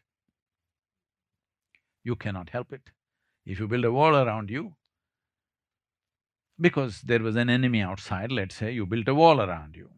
[2.03, 2.91] You cannot help it.
[3.45, 4.75] If you build a wall around you,
[6.59, 9.89] because there was an enemy outside, let's say, you built a wall around you.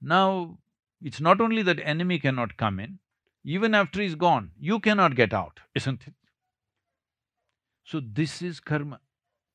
[0.00, 0.58] Now,
[1.00, 2.98] it's not only that enemy cannot come in,
[3.44, 6.14] even after he's gone, you cannot get out, isn't it?
[7.84, 9.00] So this is karma,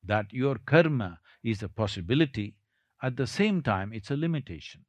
[0.04, 2.56] that your karma is a possibility,
[3.02, 4.84] at the same time it's a limitation.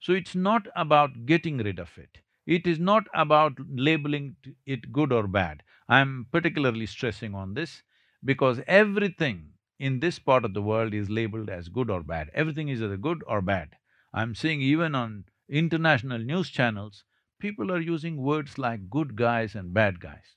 [0.00, 5.12] So it's not about getting rid of it, it is not about labeling it good
[5.12, 5.62] or bad.
[5.88, 7.82] I'm particularly stressing on this
[8.24, 12.68] because everything in this part of the world is labeled as good or bad, everything
[12.68, 13.76] is either good or bad.
[14.12, 17.04] I'm seeing even on international news channels,
[17.38, 20.36] people are using words like good guys and bad guys.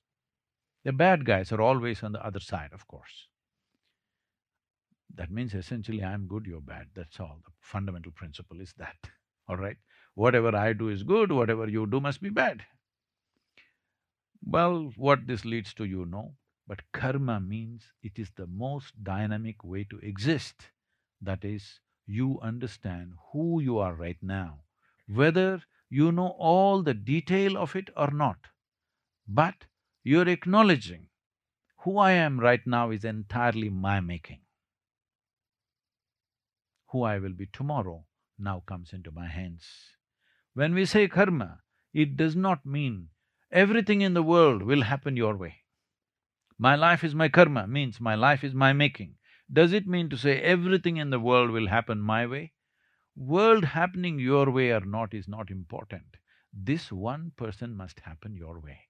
[0.84, 3.28] The bad guys are always on the other side, of course.
[5.13, 7.41] That means essentially I'm good, you're bad, that's all.
[7.45, 8.95] The fundamental principle is that,
[9.51, 9.77] all right?
[10.15, 12.65] Whatever I do is good, whatever you do must be bad.
[14.43, 16.35] Well, what this leads to you know,
[16.67, 20.71] but karma means it is the most dynamic way to exist.
[21.21, 24.61] That is, you understand who you are right now
[25.07, 28.38] whether you know all the detail of it or not,
[29.28, 29.65] but
[30.03, 31.07] you're acknowledging
[31.80, 34.41] who I am right now is entirely my making.
[36.89, 38.05] Who I will be tomorrow
[38.41, 39.65] now comes into my hands.
[40.53, 41.61] When we say karma,
[41.93, 43.09] it does not mean
[43.51, 45.57] everything in the world will happen your way.
[46.57, 49.15] My life is my karma means my life is my making.
[49.51, 52.53] Does it mean to say everything in the world will happen my way?
[53.15, 56.17] World happening your way or not is not important.
[56.53, 58.87] This one person must happen your way.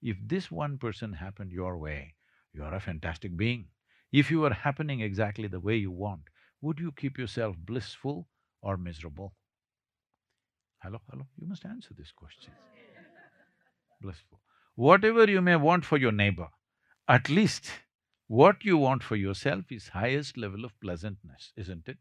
[0.00, 2.14] If this one person happened your way,
[2.52, 3.68] you are a fantastic being.
[4.12, 6.22] If you were happening exactly the way you want,
[6.60, 8.28] would you keep yourself blissful
[8.60, 9.34] or miserable?
[10.82, 12.52] Hello, hello, you must answer this question.
[14.00, 14.40] blissful.
[14.74, 16.48] Whatever you may want for your neighbor,
[17.08, 17.70] at least
[18.28, 21.98] what you want for yourself is highest level of pleasantness, isn't it?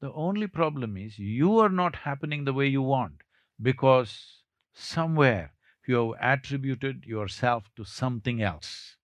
[0.00, 3.20] The only problem is you are not happening the way you want
[3.60, 4.42] because
[4.72, 5.52] somewhere
[5.86, 8.96] you have attributed yourself to something else.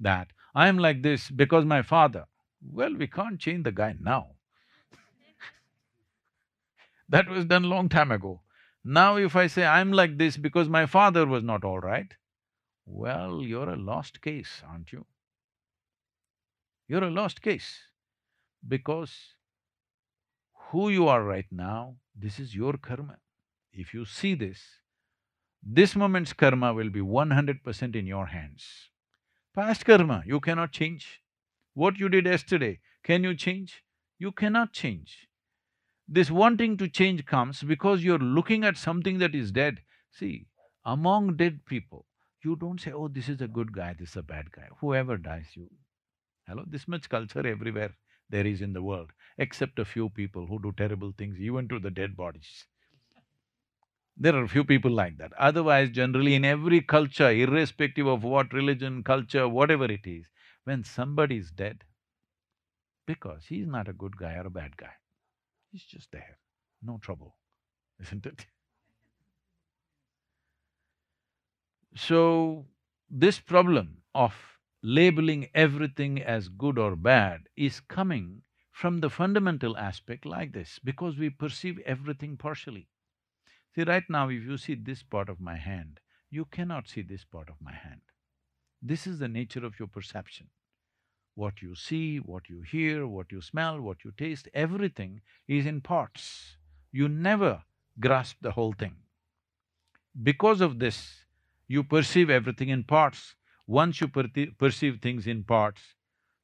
[0.00, 2.26] That, I'm like this because my father.
[2.60, 4.35] Well, we can't change the guy now.
[7.08, 8.42] That was done long time ago.
[8.84, 12.12] Now if I say I'm like this because my father was not all right,
[12.84, 15.06] well, you're a lost case, aren't you?
[16.88, 17.80] You're a lost case
[18.66, 19.12] because
[20.70, 23.18] who you are right now, this is your karma.
[23.72, 24.60] If you see this,
[25.62, 28.88] this moment's karma will be one hundred percent in your hands.
[29.54, 31.22] Past karma, you cannot change.
[31.74, 33.82] What you did yesterday, can you change?
[34.18, 35.28] You cannot change.
[36.08, 39.82] This wanting to change comes because you're looking at something that is dead.
[40.12, 40.46] See,
[40.84, 42.06] among dead people,
[42.44, 44.68] you don't say, oh, this is a good guy, this is a bad guy.
[44.80, 45.68] Whoever dies, you…
[46.46, 47.96] Hello, this much culture everywhere
[48.30, 51.80] there is in the world, except a few people who do terrible things even to
[51.80, 52.66] the dead bodies.
[54.16, 55.32] There are few people like that.
[55.38, 60.26] Otherwise, generally in every culture, irrespective of what religion, culture, whatever it is,
[60.64, 61.84] when somebody is dead,
[63.06, 64.92] because he's not a good guy or a bad guy,
[65.76, 66.38] he's just there,
[66.82, 67.36] no trouble,
[68.00, 68.46] isn't it?
[71.94, 72.64] So,
[73.10, 74.32] this problem of
[74.82, 81.18] labeling everything as good or bad is coming from the fundamental aspect like this, because
[81.18, 82.88] we perceive everything partially.
[83.74, 86.00] See, right now if you see this part of my hand,
[86.30, 88.00] you cannot see this part of my hand.
[88.80, 90.48] This is the nature of your perception.
[91.36, 95.82] What you see, what you hear, what you smell, what you taste, everything is in
[95.82, 96.56] parts.
[96.92, 97.62] You never
[98.00, 98.96] grasp the whole thing.
[100.22, 101.24] Because of this,
[101.68, 103.36] you perceive everything in parts.
[103.66, 105.94] Once you perceive things in parts,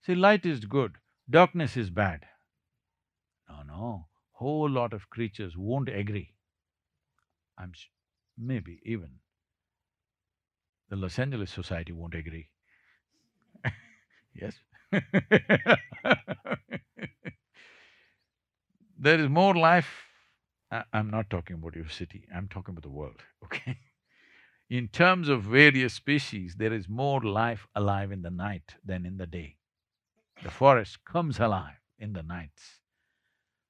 [0.05, 0.99] see, light is good,
[1.31, 2.27] darkness is bad.
[3.49, 6.35] No, no, whole lot of creatures won't agree.
[7.59, 7.73] I'm
[8.37, 9.21] maybe even
[10.91, 12.51] the Los Angeles Society won't agree.
[14.35, 14.55] yes?
[18.99, 20.05] There is more life,
[20.71, 23.79] I, I'm not talking about your city, I'm talking about the world, okay?
[24.71, 29.17] In terms of various species, there is more life alive in the night than in
[29.19, 29.57] the day.
[30.43, 32.81] The forest comes alive in the nights.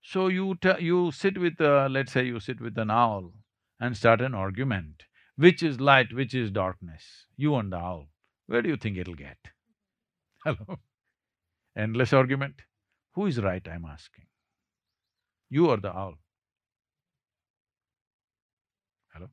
[0.00, 3.32] So you you sit with, a, let's say you sit with an owl,
[3.80, 5.04] and start an argument.
[5.36, 7.26] Which is light, which is darkness?
[7.36, 8.08] You and the owl,
[8.46, 9.38] where do you think it'll get?
[10.44, 10.78] Hello?
[11.76, 12.54] Endless argument.
[13.14, 14.26] Who is right, I'm asking?
[15.50, 16.14] You or the owl?
[19.12, 19.28] Hello?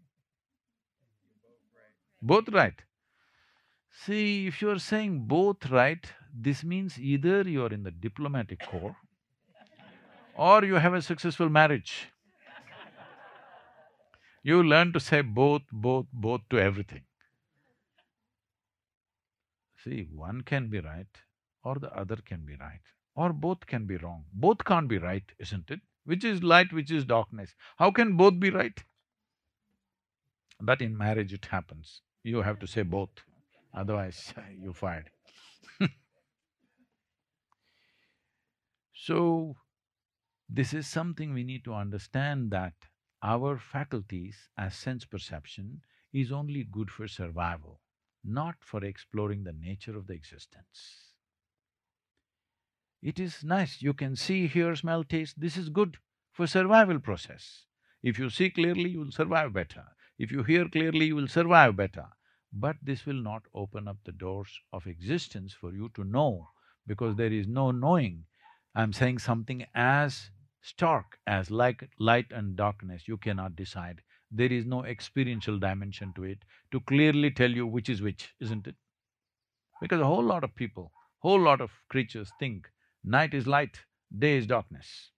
[2.21, 2.73] Both right.
[4.05, 8.95] See, if you're saying both right, this means either you're in the diplomatic corps
[10.35, 12.09] or you have a successful marriage.
[14.43, 17.03] You learn to say both, both, both to everything.
[19.83, 21.07] See, one can be right
[21.63, 22.81] or the other can be right,
[23.15, 24.25] or both can be wrong.
[24.33, 25.81] Both can't be right, isn't it?
[26.05, 27.55] Which is light, which is darkness?
[27.77, 28.83] How can both be right?
[30.61, 33.09] But in marriage it happens, you have to say both,
[33.73, 35.09] otherwise you're fired
[38.93, 39.57] So,
[40.49, 42.75] this is something we need to understand that
[43.23, 45.81] our faculties as sense perception
[46.13, 47.81] is only good for survival,
[48.23, 51.08] not for exploring the nature of the existence.
[53.01, 55.97] It is nice, you can see, hear, smell, taste, this is good
[56.33, 57.65] for survival process.
[58.03, 59.85] If you see clearly, you will survive better.
[60.17, 62.07] If you hear clearly, you will survive better.
[62.51, 66.49] But this will not open up the doors of existence for you to know,
[66.85, 68.25] because there is no knowing.
[68.75, 70.29] I'm saying something as
[70.61, 74.01] stark as like light and darkness, you cannot decide.
[74.29, 76.39] There is no experiential dimension to it
[76.71, 78.75] to clearly tell you which is which, isn't it?
[79.81, 82.69] Because a whole lot of people, whole lot of creatures think
[83.03, 83.81] night is light,
[84.17, 85.11] day is darkness.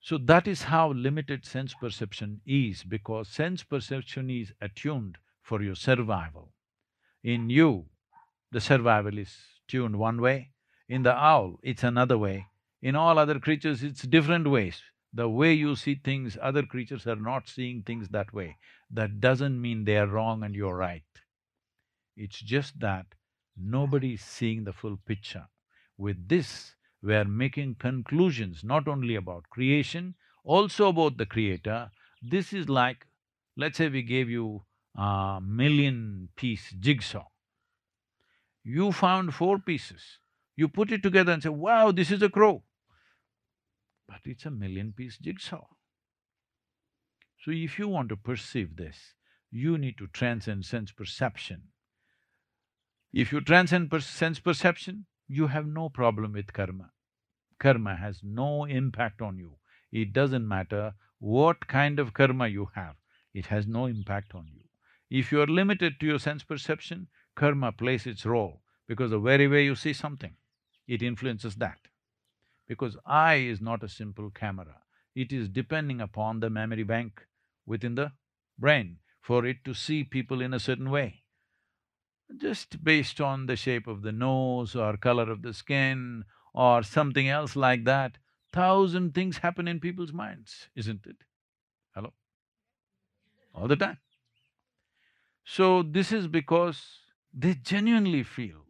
[0.00, 5.74] So that is how limited sense perception is because sense perception is attuned for your
[5.74, 6.52] survival.
[7.22, 7.86] In you,
[8.50, 9.36] the survival is
[9.66, 10.52] tuned one way,
[10.88, 12.46] in the owl, it's another way,
[12.80, 14.80] in all other creatures, it's different ways.
[15.12, 18.56] The way you see things, other creatures are not seeing things that way.
[18.90, 21.02] That doesn't mean they are wrong and you're right.
[22.16, 23.06] It's just that
[23.60, 25.46] nobody is seeing the full picture.
[25.96, 31.90] With this, we are making conclusions not only about creation, also about the creator.
[32.22, 33.06] This is like
[33.58, 34.62] let's say we gave you
[34.96, 37.26] a million piece jigsaw.
[38.64, 40.18] You found four pieces,
[40.56, 42.62] you put it together and say, wow, this is a crow.
[44.08, 45.66] But it's a million piece jigsaw.
[47.44, 49.14] So if you want to perceive this,
[49.50, 51.62] you need to transcend sense perception.
[53.18, 56.92] If you transcend per sense perception, you have no problem with karma.
[57.58, 59.56] Karma has no impact on you.
[59.90, 62.94] It doesn't matter what kind of karma you have,
[63.34, 64.62] it has no impact on you.
[65.10, 69.48] If you are limited to your sense perception, karma plays its role because the very
[69.48, 70.36] way you see something,
[70.86, 71.88] it influences that.
[72.68, 74.76] Because eye is not a simple camera,
[75.16, 77.26] it is depending upon the memory bank
[77.66, 78.12] within the
[78.60, 81.24] brain for it to see people in a certain way.
[82.36, 87.28] Just based on the shape of the nose or color of the skin or something
[87.28, 88.18] else like that,
[88.52, 91.16] thousand things happen in people's minds, isn't it?
[91.94, 92.12] Hello?
[93.54, 93.98] All the time.
[95.44, 97.00] So this is because
[97.32, 98.66] they genuinely feel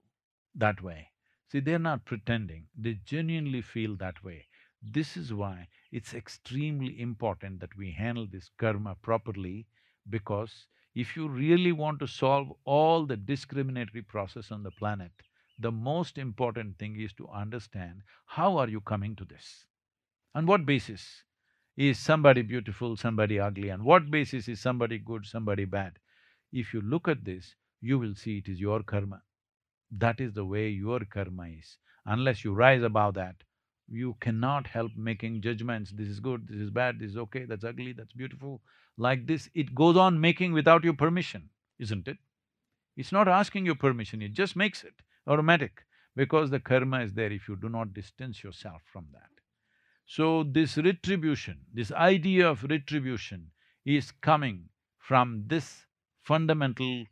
[0.54, 1.08] that way.
[1.50, 4.46] See, they're not pretending, they genuinely feel that way.
[4.82, 9.66] This is why it's extremely important that we handle this karma properly
[10.08, 10.66] because
[10.98, 15.12] if you really want to solve all the discriminatory process on the planet,
[15.60, 19.66] the most important thing is to understand how are you coming to this?
[20.34, 21.22] On what basis
[21.76, 23.70] is somebody beautiful, somebody ugly?
[23.70, 25.92] On what basis is somebody good, somebody bad?
[26.52, 29.22] If you look at this, you will see it is your karma.
[29.92, 31.76] That is the way your karma is.
[32.06, 33.36] Unless you rise above that,
[33.90, 37.64] you cannot help making judgments, this is good, this is bad, this is okay, that's
[37.64, 38.60] ugly, that's beautiful.
[38.96, 42.18] Like this, it goes on making without your permission, isn't it?
[42.96, 44.94] It's not asking your permission, it just makes it
[45.26, 45.84] automatic
[46.16, 49.30] because the karma is there if you do not distance yourself from that.
[50.06, 53.50] So this retribution, this idea of retribution
[53.84, 54.68] is coming
[54.98, 55.86] from this
[56.22, 57.04] fundamental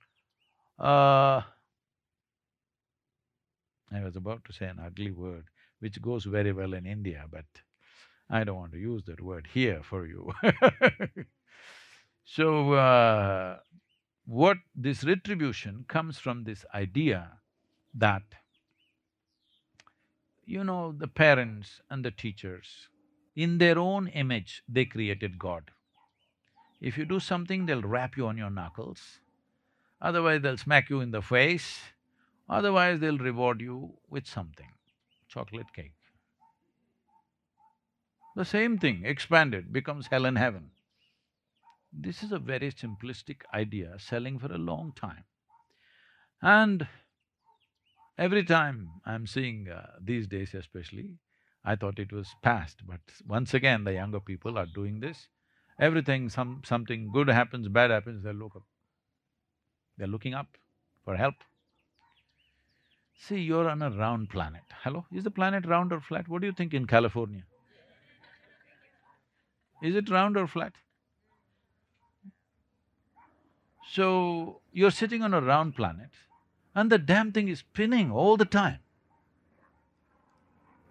[0.78, 1.42] uh,
[3.92, 5.44] I was about to say an ugly word,
[5.80, 7.46] which goes very well in India, but
[8.30, 10.32] I don't want to use that word here for you.
[12.28, 13.58] So, uh,
[14.26, 17.38] what this retribution comes from this idea
[17.94, 18.24] that,
[20.44, 22.88] you know, the parents and the teachers,
[23.36, 25.70] in their own image, they created God.
[26.80, 29.20] If you do something, they'll rap you on your knuckles,
[30.02, 31.78] otherwise they'll smack you in the face,
[32.48, 34.72] otherwise they'll reward you with something,
[35.36, 35.92] chocolate cake.
[38.36, 40.70] The same thing expanded becomes hell and heaven.
[41.92, 45.24] This is a very simplistic idea selling for a long time.
[46.42, 46.86] And
[48.18, 51.08] every time I'm seeing uh, these days especially,
[51.64, 55.28] I thought it was past, but once again the younger people are doing this.
[55.78, 56.62] Everything, some…
[56.64, 58.62] something good happens, bad happens, they look up.
[59.98, 60.56] They're looking up
[61.04, 61.34] for help.
[63.18, 64.62] See, you're on a round planet.
[64.82, 65.06] Hello?
[65.12, 66.28] Is the planet round or flat?
[66.28, 67.42] What do you think in California?
[69.82, 70.72] Is it round or flat?
[73.90, 76.10] So, you're sitting on a round planet
[76.74, 78.80] and the damn thing is spinning all the time.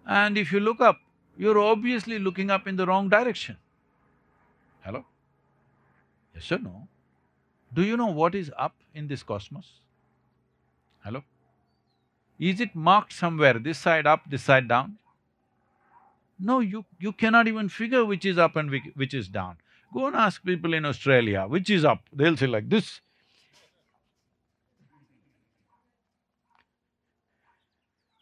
[0.06, 0.98] And if you look up,
[1.36, 3.56] you're obviously looking up in the wrong direction.
[4.80, 5.04] Hello?
[6.34, 6.88] Yes or no?
[7.72, 9.80] Do you know what is up in this cosmos?
[11.04, 11.22] Hello?
[12.38, 14.98] Is it marked somewhere, this side up, this side down?
[16.38, 16.84] No, you…
[16.98, 19.56] you cannot even figure which is up and which is down.
[19.94, 22.00] Go and ask people in Australia, which is up?
[22.12, 23.00] They'll say like this.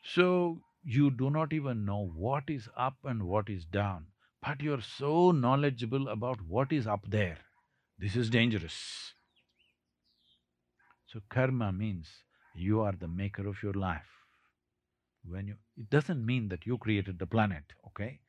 [0.04, 4.06] So, you do not even know what is up and what is down,
[4.40, 7.38] but you're so knowledgeable about what is up there.
[7.98, 9.14] This is dangerous.
[11.06, 12.23] So karma means
[12.54, 14.02] you are the maker of your life.
[15.26, 15.54] When you…
[15.76, 18.20] it doesn't mean that you created the planet, okay?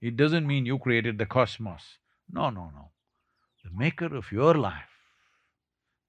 [0.00, 1.98] It doesn't mean you created the cosmos.
[2.30, 2.90] No, no, no.
[3.64, 4.90] The maker of your life.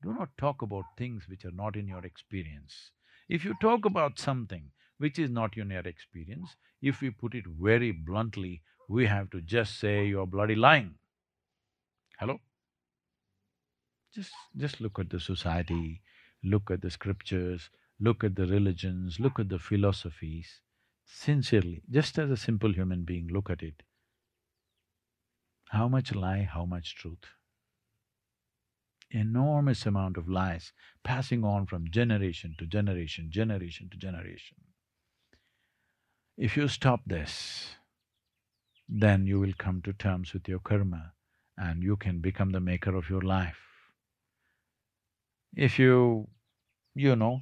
[0.03, 2.91] Do not talk about things which are not in your experience.
[3.27, 7.45] If you talk about something which is not in your experience, if we put it
[7.47, 10.95] very bluntly, we have to just say you're bloody lying.
[12.19, 12.39] Hello?
[14.13, 14.31] Just…
[14.55, 16.01] just look at the society,
[16.45, 17.69] look at the scriptures,
[17.99, 20.61] look at the religions, look at the philosophies,
[21.05, 23.83] sincerely, just as a simple human being, look at it.
[25.69, 27.25] How much lie, how much truth?
[29.11, 30.73] Enormous amount of lies
[31.03, 34.57] passing on from generation to generation, generation to generation.
[36.37, 37.75] If you stop this,
[38.89, 41.13] then you will come to terms with your karma
[41.57, 43.57] and you can become the maker of your life.
[45.55, 46.27] If you…
[46.95, 47.41] you know,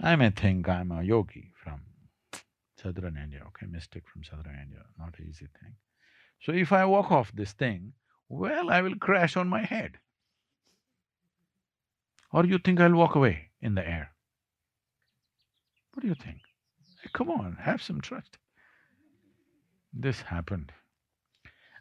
[0.00, 1.80] I may think I'm a yogi from
[2.80, 5.74] southern India, okay, mystic from southern India, not an easy thing.
[6.40, 7.92] So if I walk off this thing,
[8.28, 9.98] well, I will crash on my head.
[12.32, 14.12] Or you think I'll walk away in the air?
[15.92, 16.40] What do you think?
[17.02, 18.38] Hey, come on, have some trust.
[19.92, 20.72] This happened.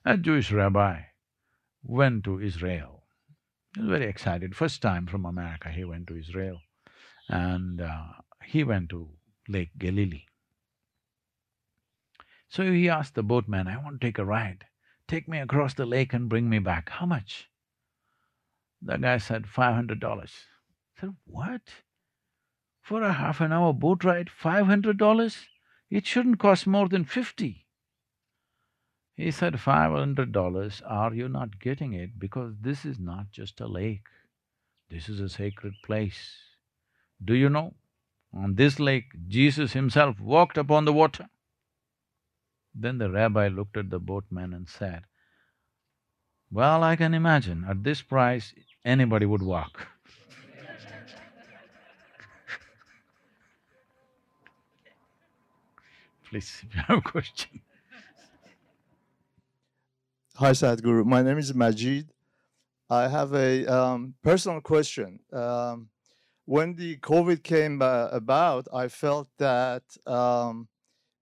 [0.05, 1.01] A Jewish rabbi
[1.83, 3.03] went to Israel.
[3.75, 6.61] He was very excited, first time from America he went to Israel
[7.27, 8.05] and uh,
[8.45, 9.09] he went to
[9.49, 10.23] Lake Galilee.
[12.47, 14.63] So he asked the boatman, I want to take a ride.
[15.09, 16.89] Take me across the lake and bring me back.
[16.89, 17.49] How much?
[18.81, 20.31] The guy said, five hundred dollars.
[20.97, 21.61] I said, what?
[22.81, 25.47] For a half an hour boat ride, five hundred dollars?
[25.89, 27.64] It shouldn't cost more than fifty.
[29.15, 32.19] He said, five hundred dollars, are you not getting it?
[32.19, 34.07] Because this is not just a lake,
[34.89, 36.35] this is a sacred place.
[37.23, 37.75] Do you know,
[38.33, 41.29] on this lake, Jesus himself walked upon the water.
[42.73, 45.03] Then the rabbi looked at the boatman and said,
[46.51, 48.53] Well, I can imagine, at this price,
[48.83, 49.87] anybody would walk.
[56.29, 57.61] Please, if you have a question.
[60.37, 61.05] Hi, Sadhguru.
[61.05, 62.11] My name is Majid.
[62.89, 65.21] I have a um, personal question.
[65.31, 65.87] Um,
[66.43, 70.67] when the COVID came uh, about, I felt that um,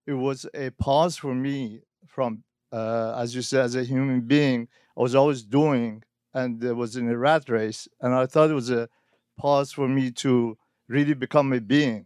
[0.07, 4.67] it was a pause for me from, uh, as you said, as a human being,
[4.97, 6.01] I was always doing
[6.33, 7.87] and there was in a rat race.
[8.01, 8.89] And I thought it was a
[9.37, 10.57] pause for me to
[10.87, 12.05] really become a being.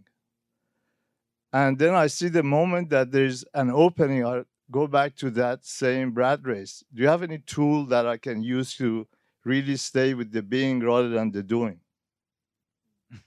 [1.53, 6.13] And then I see the moment that there's an opening, go back to that same
[6.13, 6.83] rat race.
[6.93, 9.07] Do you have any tool that I can use to
[9.43, 11.79] really stay with the being rather than the doing?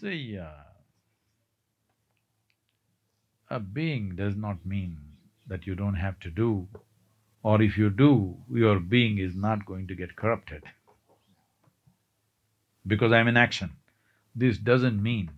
[0.00, 0.48] See, uh,
[3.50, 4.98] a being does not mean
[5.46, 6.68] that you don't have to do,
[7.42, 10.62] or if you do, your being is not going to get corrupted.
[12.86, 13.72] Because I'm in action.
[14.34, 15.30] This doesn't mean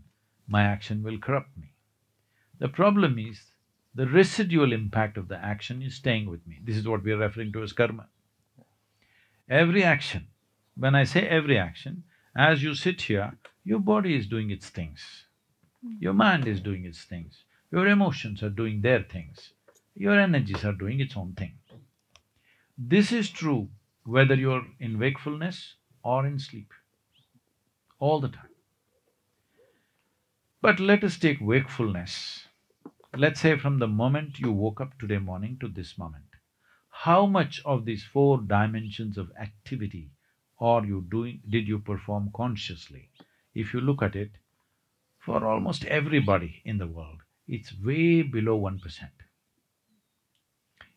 [0.46, 1.72] my action will corrupt me.
[2.58, 3.53] The problem is,
[3.94, 6.58] the residual impact of the action is staying with me.
[6.62, 8.08] This is what we are referring to as karma.
[9.48, 10.28] Every action,
[10.76, 12.04] when I say every action,
[12.36, 15.26] as you sit here, your body is doing its things,
[16.00, 19.50] your mind is doing its things, your emotions are doing their things,
[19.94, 21.54] your energies are doing its own thing.
[22.76, 23.68] This is true
[24.04, 26.72] whether you're in wakefulness or in sleep,
[27.98, 28.48] all the time.
[30.60, 32.48] But let us take wakefulness.
[33.16, 36.26] Let's say from the moment you woke up today morning to this moment,
[36.90, 40.10] how much of these four dimensions of activity
[40.60, 43.10] are you doing, did you perform consciously?
[43.54, 44.32] if you look at it,
[45.18, 49.12] for almost everybody in the world, it's way below one percent.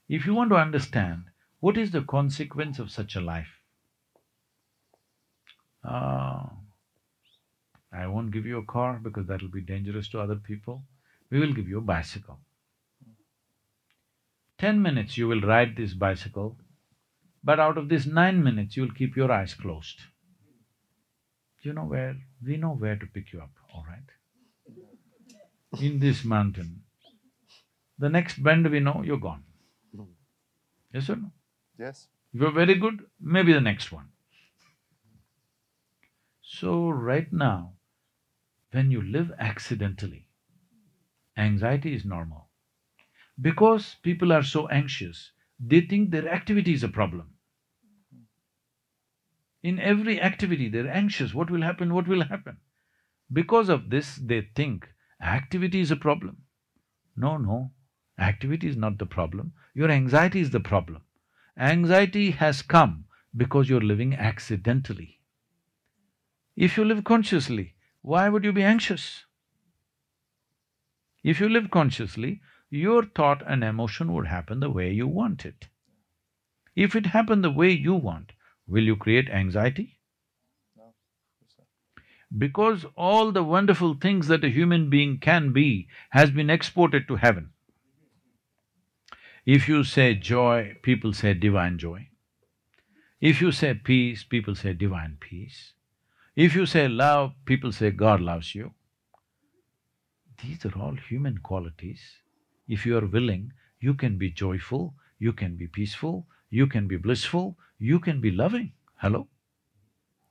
[0.09, 1.25] If you want to understand
[1.59, 3.61] what is the consequence of such a life,
[5.83, 6.47] uh,
[7.91, 10.83] I won't give you a car because that'll be dangerous to other people.
[11.29, 12.39] We will give you a bicycle.
[14.57, 16.57] Ten minutes you will ride this bicycle,
[17.43, 20.01] but out of this nine minutes you'll keep your eyes closed
[21.67, 22.15] you know where,
[22.45, 24.09] we know where to pick you up, all right?
[25.81, 26.83] In this mountain,
[27.99, 29.43] the next bend we know, you're gone.
[30.93, 31.31] Yes or no?
[31.77, 32.07] Yes.
[32.33, 34.07] If you're very good, maybe the next one.
[36.41, 37.73] So, right now,
[38.71, 40.26] when you live accidentally,
[41.37, 42.49] anxiety is normal.
[43.39, 47.35] Because people are so anxious, they think their activity is a problem.
[49.63, 52.57] In every activity, they're anxious, what will happen, what will happen?
[53.31, 54.87] Because of this, they think
[55.21, 56.43] activity is a problem.
[57.15, 57.71] No, no,
[58.17, 61.01] activity is not the problem, your anxiety is the problem.
[61.57, 65.19] Anxiety has come because you're living accidentally.
[66.55, 69.26] If you live consciously, why would you be anxious?
[71.27, 75.67] If you live consciously, your thought and emotion would happen the way you want it.
[76.73, 78.31] If it happened the way you want,
[78.65, 79.99] will you create anxiety?
[80.77, 80.93] No.
[82.37, 87.17] Because all the wonderful things that a human being can be has been exported to
[87.17, 87.49] heaven.
[89.45, 92.07] If you say joy, people say divine joy.
[93.19, 95.73] If you say peace, people say divine peace.
[96.37, 98.75] If you say love, people say God loves you.
[100.43, 101.99] These are all human qualities.
[102.67, 106.97] If you are willing, you can be joyful, you can be peaceful, you can be
[106.97, 108.73] blissful, you can be loving.
[108.97, 109.27] Hello?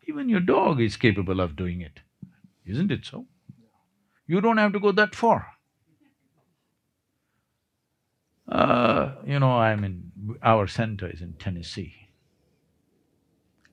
[0.06, 2.00] Even your dog is capable of doing it,
[2.64, 3.26] isn't it so?
[4.26, 5.46] You don't have to go that far.
[8.48, 11.94] Uh, you know, I mean, our center is in Tennessee.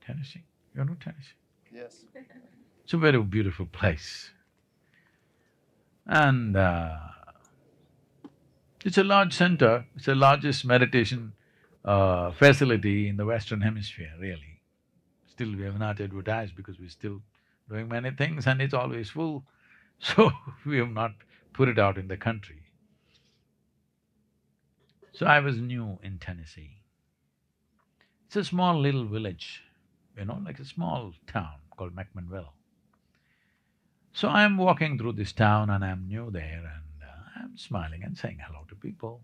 [0.06, 0.44] Tennessee,
[0.76, 1.38] you know Tennessee?
[1.72, 2.04] Yes.
[2.84, 4.32] It's a very beautiful place.
[6.06, 6.98] And uh,
[8.84, 11.34] it's a large center, it's the largest meditation
[11.86, 14.62] uh, facility in the Western Hemisphere, really.
[15.28, 17.22] Still, we have not advertised because we're still
[17.70, 19.46] doing many things and it's always full,
[20.00, 20.32] so
[20.66, 21.12] we have not
[21.54, 22.64] put it out in the country.
[25.14, 26.78] So I was new in Tennessee.
[28.26, 29.62] It's a small little village,
[30.18, 32.50] you know, like a small town called McMinnville.
[34.14, 38.16] So I'm walking through this town and I'm new there and uh, I'm smiling and
[38.16, 39.22] saying hello to people.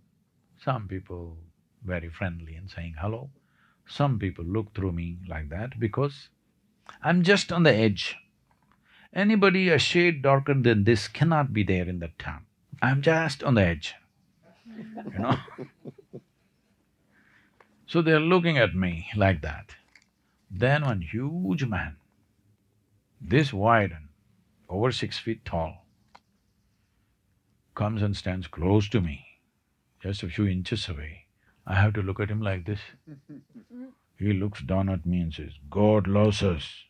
[0.63, 1.37] Some people
[1.85, 3.29] very friendly and saying hello.
[3.87, 6.29] Some people look through me like that because
[7.03, 8.17] I'm just on the edge.
[9.13, 12.45] Anybody a shade darker than this cannot be there in that town.
[12.81, 13.95] I'm just on the edge,
[14.65, 15.37] you know
[17.87, 19.75] So they're looking at me like that.
[20.51, 21.95] Then one huge man,
[23.19, 24.08] this wide and
[24.69, 25.85] over six feet tall,
[27.75, 29.25] comes and stands close to me,
[30.01, 31.25] just a few inches away.
[31.65, 32.79] I have to look at him like this.
[34.19, 36.83] He looks down at me and says, God loves us.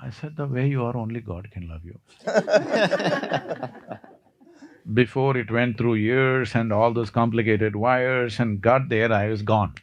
[0.00, 1.98] I said, the way you are, only God can love you.
[4.94, 9.42] Before it went through years and all those complicated wires and got there, I was
[9.42, 9.74] gone.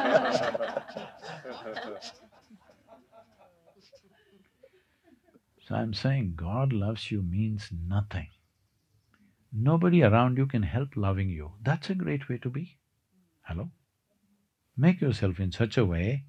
[5.74, 8.28] I'm saying God loves you means nothing.
[9.52, 11.52] Nobody around you can help loving you.
[11.62, 12.78] That's a great way to be.
[13.42, 13.70] Hello?
[14.76, 16.24] Make yourself in such a way,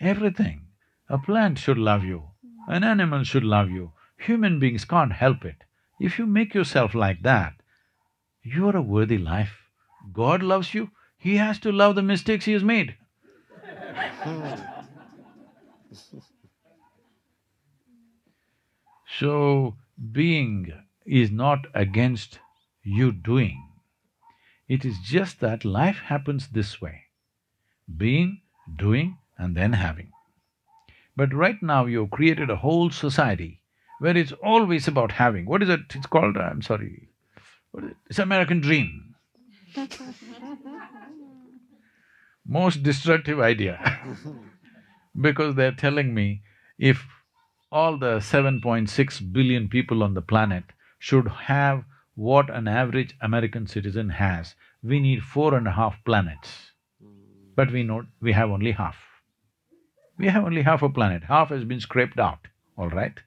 [0.00, 0.66] everything.
[1.08, 2.30] A plant should love you,
[2.66, 5.64] an animal should love you, human beings can't help it.
[6.00, 7.54] If you make yourself like that,
[8.42, 9.68] you're a worthy life.
[10.12, 12.96] God loves you, He has to love the mistakes He has made.
[19.18, 19.76] So,
[20.12, 20.72] being
[21.06, 22.40] is not against
[22.82, 23.68] you doing.
[24.68, 27.02] It is just that life happens this way
[27.96, 28.40] being,
[28.76, 30.10] doing, and then having.
[31.16, 33.60] But right now, you've created a whole society
[34.00, 35.44] where it's always about having.
[35.46, 35.80] What is it?
[35.94, 37.08] It's called, I'm sorry,
[37.70, 37.96] what is it?
[38.10, 39.14] It's American dream.
[42.46, 43.78] Most destructive idea
[45.20, 46.42] because they're telling me
[46.78, 47.06] if
[47.74, 50.62] all the 7.6 billion people on the planet
[51.00, 56.70] should have what an average American citizen has, we need four and a half planets.
[57.56, 58.96] But we know we have only half.
[60.16, 62.46] We have only half a planet, half has been scraped out,
[62.78, 63.18] all right?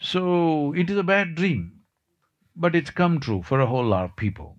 [0.00, 1.82] So, it is a bad dream,
[2.56, 4.56] but it's come true for a whole lot of people.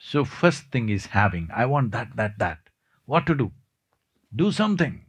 [0.00, 2.58] So, first thing is having, I want that, that, that.
[3.04, 3.52] What to do?
[4.34, 5.04] Do something.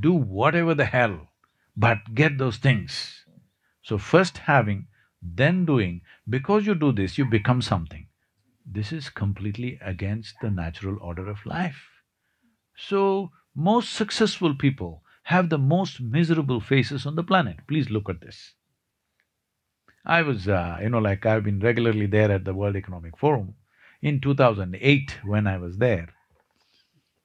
[0.00, 1.28] Do whatever the hell,
[1.76, 3.24] but get those things.
[3.82, 4.88] So, first having,
[5.22, 6.02] then doing.
[6.28, 8.06] Because you do this, you become something.
[8.66, 11.88] This is completely against the natural order of life.
[12.76, 17.66] So, most successful people have the most miserable faces on the planet.
[17.66, 18.54] Please look at this.
[20.04, 23.54] I was, uh, you know, like I've been regularly there at the World Economic Forum.
[24.00, 26.08] In 2008, when I was there,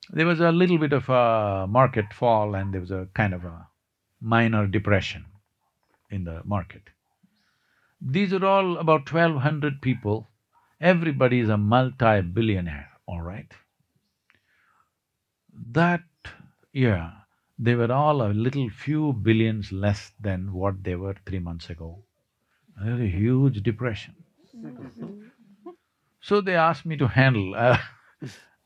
[0.10, 3.46] there was a little bit of a market fall and there was a kind of
[3.46, 3.68] a
[4.22, 5.26] minor depression
[6.10, 6.84] in the market.
[8.02, 10.30] These are all about twelve hundred people,
[10.82, 13.52] everybody is a multi-billionaire, all right?
[15.72, 16.04] That
[16.74, 17.14] year,
[17.58, 22.04] they were all a little few billions less than what they were three months ago.
[22.82, 24.16] There was a huge depression.
[24.56, 25.20] Mm-hmm.
[26.22, 27.78] So they asked me to handle uh,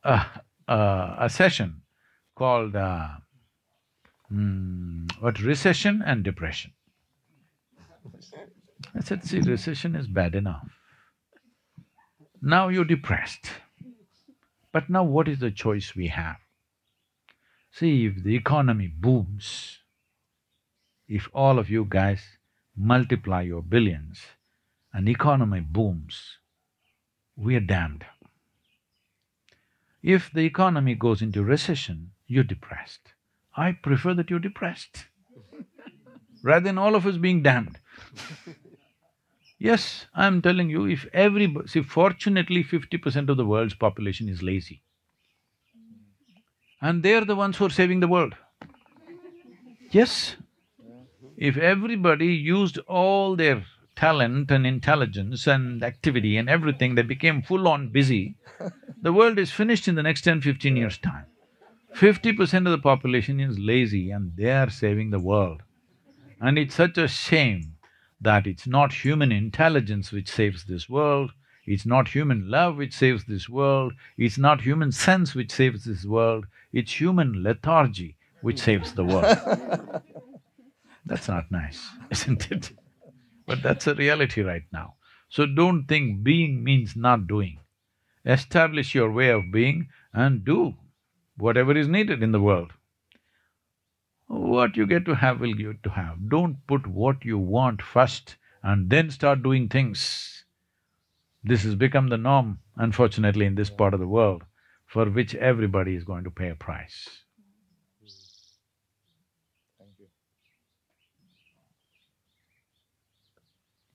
[0.03, 0.25] a, a, uh,
[0.68, 1.82] a, a session
[2.36, 3.07] called uh,
[4.32, 6.72] mm, what recession and depression.
[8.95, 10.70] I said, see, recession is bad enough.
[12.41, 13.49] Now you're depressed.
[14.72, 16.38] But now what is the choice we have?
[17.72, 19.80] See, if the economy booms,
[21.07, 22.22] if all of you guys
[22.76, 24.20] multiply your billions,
[24.93, 26.38] and economy booms,
[27.36, 28.05] we are damned.
[30.16, 33.14] If the economy goes into recession, you're depressed.
[33.58, 35.08] I prefer that you're depressed
[36.43, 37.78] rather than all of us being damned.
[39.60, 41.68] yes, I'm telling you, if everybody…
[41.68, 44.82] see, fortunately fifty percent of the world's population is lazy.
[46.82, 48.36] and they're the ones who are saving the world.
[49.91, 50.38] Yes.
[51.36, 57.89] If everybody used all their talent and intelligence and activity and everything, they became full-on
[57.89, 58.36] busy,
[59.01, 61.25] the world is finished in the next 10, 15 years' time.
[61.93, 65.63] Fifty percent of the population is lazy and they are saving the world.
[66.39, 67.77] And it's such a shame
[68.21, 71.31] that it's not human intelligence which saves this world,
[71.65, 76.05] it's not human love which saves this world, it's not human sense which saves this
[76.05, 79.37] world, it's human lethargy which saves the world.
[81.05, 82.71] That's not nice, isn't it?
[83.45, 84.95] But that's a reality right now.
[85.29, 87.59] So don't think being means not doing.
[88.28, 90.75] Establish your way of being and do
[91.38, 92.71] whatever is needed in the world.
[94.28, 96.30] What you get to have will get to have.
[96.30, 100.43] Don't put what you want first and then start doing things.
[101.41, 104.43] This has become the norm, unfortunately, in this part of the world,
[104.86, 107.07] for which everybody is going to pay a price.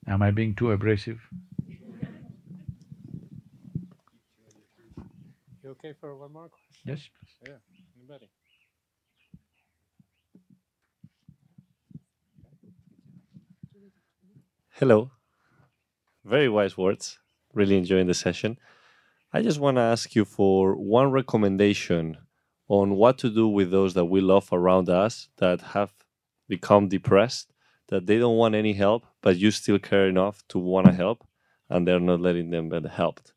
[0.06, 1.20] Am I being too abrasive?
[5.84, 6.82] Okay for one more question?
[6.84, 7.48] Yes, please.
[7.48, 7.58] Yeah,
[7.98, 8.30] anybody?
[14.74, 15.10] Hello.
[16.24, 17.18] Very wise words.
[17.52, 18.58] Really enjoying the session.
[19.32, 22.18] I just want to ask you for one recommendation
[22.68, 25.92] on what to do with those that we love around us that have
[26.48, 27.52] become depressed,
[27.88, 31.26] that they don't want any help, but you still care enough to want to help,
[31.68, 33.32] and they're not letting them get helped.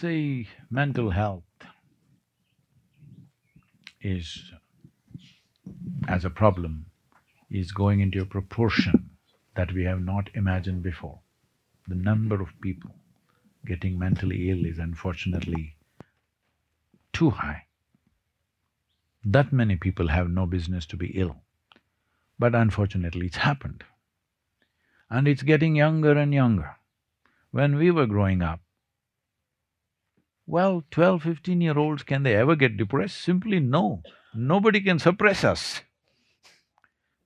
[0.00, 1.44] See, mental health
[4.00, 4.50] is,
[6.08, 6.86] as a problem,
[7.48, 9.10] is going into a proportion
[9.54, 11.20] that we have not imagined before.
[11.86, 12.90] The number of people
[13.64, 15.76] getting mentally ill is unfortunately
[17.12, 17.66] too high.
[19.24, 21.36] That many people have no business to be ill,
[22.36, 23.84] but unfortunately it's happened.
[25.08, 26.74] And it's getting younger and younger.
[27.52, 28.63] When we were growing up,
[30.46, 33.18] well, twelve, fifteen-year-olds, can they ever get depressed?
[33.18, 34.02] Simply no.
[34.34, 35.82] Nobody can suppress us.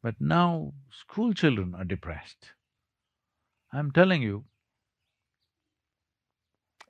[0.02, 2.52] But now school children are depressed.
[3.72, 4.44] I'm telling you,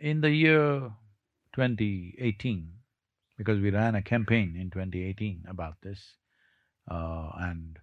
[0.00, 0.92] in the year
[1.54, 2.72] 2018,
[3.36, 6.14] because we ran a campaign in 2018 about this,
[6.90, 7.78] uh, and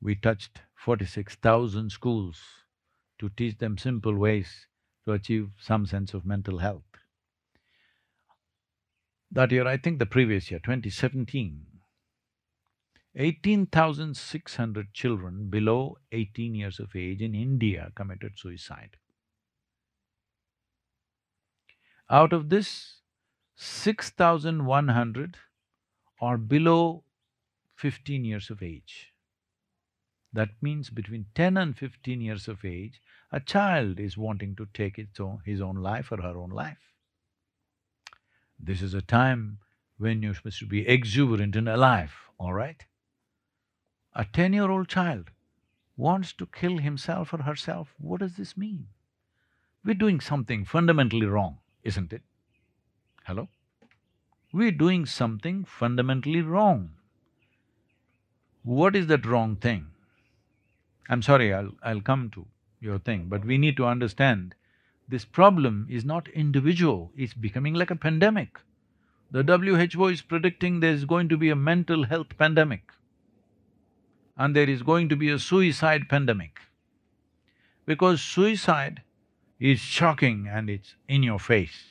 [0.00, 2.40] we touched 46,000 schools
[3.18, 4.66] to teach them simple ways
[5.04, 6.87] to achieve some sense of mental health.
[9.30, 11.66] That year, I think the previous year, 2017,
[13.14, 18.96] 18,600 children below 18 years of age in India committed suicide.
[22.08, 23.00] Out of this,
[23.56, 25.36] 6,100
[26.20, 27.04] are below
[27.76, 29.12] 15 years of age.
[30.32, 33.00] That means between 10 and 15 years of age,
[33.30, 36.94] a child is wanting to take its own, his own life or her own life.
[38.58, 39.58] This is a time
[39.98, 42.84] when you're supposed to be exuberant and alive, all right?
[44.14, 45.30] A ten-year-old child
[45.96, 48.88] wants to kill himself or herself, what does this mean?
[49.84, 52.22] We're doing something fundamentally wrong, isn't it?
[53.24, 53.48] Hello?
[54.52, 56.90] We're doing something fundamentally wrong.
[58.62, 59.88] What is that wrong thing?
[61.08, 61.72] I'm sorry, I'll…
[61.82, 62.46] I'll come to
[62.80, 64.54] your thing, but we need to understand
[65.08, 68.60] this problem is not individual, it's becoming like a pandemic.
[69.30, 72.92] The WHO is predicting there's going to be a mental health pandemic
[74.38, 76.60] and there is going to be a suicide pandemic.
[77.84, 79.02] Because suicide
[79.58, 81.84] is shocking and it's in your face,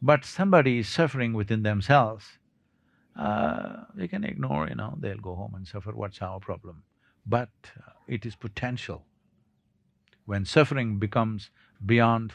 [0.00, 2.38] but somebody is suffering within themselves,
[3.14, 6.82] uh, they can ignore, you know, they'll go home and suffer, what's our problem?
[7.26, 9.04] But uh, it is potential.
[10.24, 11.50] When suffering becomes
[11.84, 12.32] beyond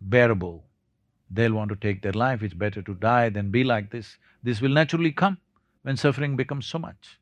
[0.00, 0.64] bearable,
[1.30, 4.18] they'll want to take their life, it's better to die than be like this.
[4.42, 5.38] This will naturally come
[5.82, 7.18] when suffering becomes so much.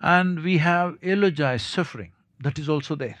[0.00, 3.18] And we have eulogized suffering, that is also there.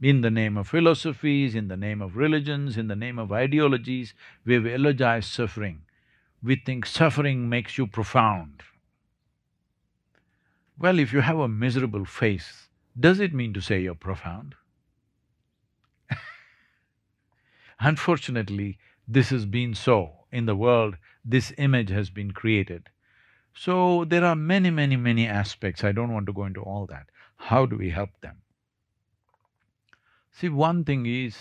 [0.00, 4.14] In the name of philosophies, in the name of religions, in the name of ideologies,
[4.46, 5.82] we've eulogized suffering.
[6.42, 8.62] We think suffering makes you profound.
[10.78, 14.54] Well, if you have a miserable face, does it mean to say you're profound?
[17.80, 18.78] Unfortunately,
[19.08, 22.90] this has been so in the world, this image has been created.
[23.54, 27.06] So there are many, many, many aspects, I don't want to go into all that.
[27.36, 28.42] How do we help them?
[30.30, 31.36] See, one thing is,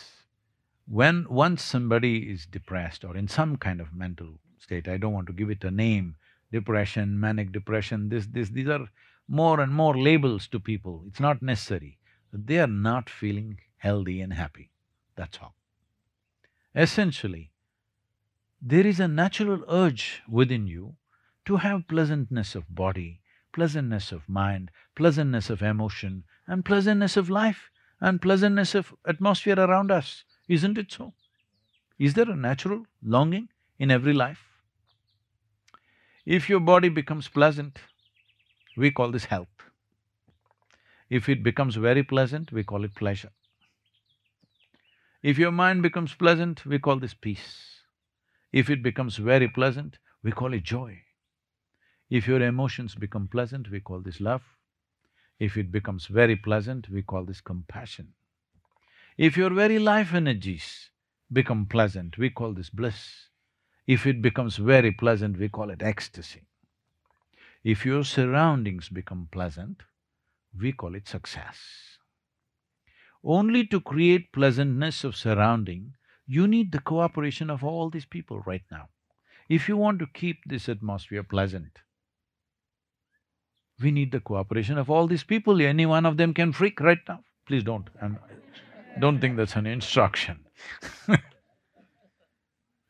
[0.87, 5.27] when once somebody is depressed or in some kind of mental state, I don't want
[5.27, 6.15] to give it a name,
[6.51, 8.89] depression, manic depression, this, this, these are
[9.27, 11.99] more and more labels to people, it's not necessary.
[12.33, 14.71] They are not feeling healthy and happy,
[15.15, 15.58] that's all.
[16.75, 17.51] Essentially,
[18.61, 20.95] there is a natural urge within you
[21.45, 23.21] to have pleasantness of body,
[23.53, 29.91] pleasantness of mind, pleasantness of emotion, and pleasantness of life, and pleasantness of atmosphere around
[29.91, 30.23] us.
[30.47, 31.13] Isn't it so?
[31.97, 33.49] Is there a natural longing
[33.79, 34.45] in every life?
[36.25, 37.79] If your body becomes pleasant,
[38.77, 39.47] we call this health.
[41.09, 43.31] If it becomes very pleasant, we call it pleasure.
[45.21, 47.81] If your mind becomes pleasant, we call this peace.
[48.53, 51.01] If it becomes very pleasant, we call it joy.
[52.09, 54.43] If your emotions become pleasant, we call this love.
[55.37, 58.13] If it becomes very pleasant, we call this compassion.
[59.17, 60.89] If your very life energies
[61.31, 63.27] become pleasant, we call this bliss.
[63.85, 66.43] If it becomes very pleasant, we call it ecstasy.
[67.63, 69.83] If your surroundings become pleasant,
[70.57, 71.98] we call it success.
[73.23, 75.95] Only to create pleasantness of surrounding,
[76.25, 78.89] you need the cooperation of all these people right now.
[79.49, 81.79] If you want to keep this atmosphere pleasant,
[83.81, 85.61] we need the cooperation of all these people.
[85.61, 87.23] Any one of them can freak right now.
[87.47, 88.19] Please don't, I'm,
[88.99, 90.45] don't think that's an instruction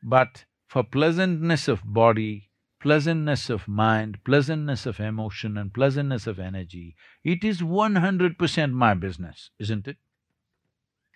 [0.04, 6.96] But for pleasantness of body, pleasantness of mind, pleasantness of emotion and pleasantness of energy,
[7.24, 9.98] it is one hundred percent my business, isn't it?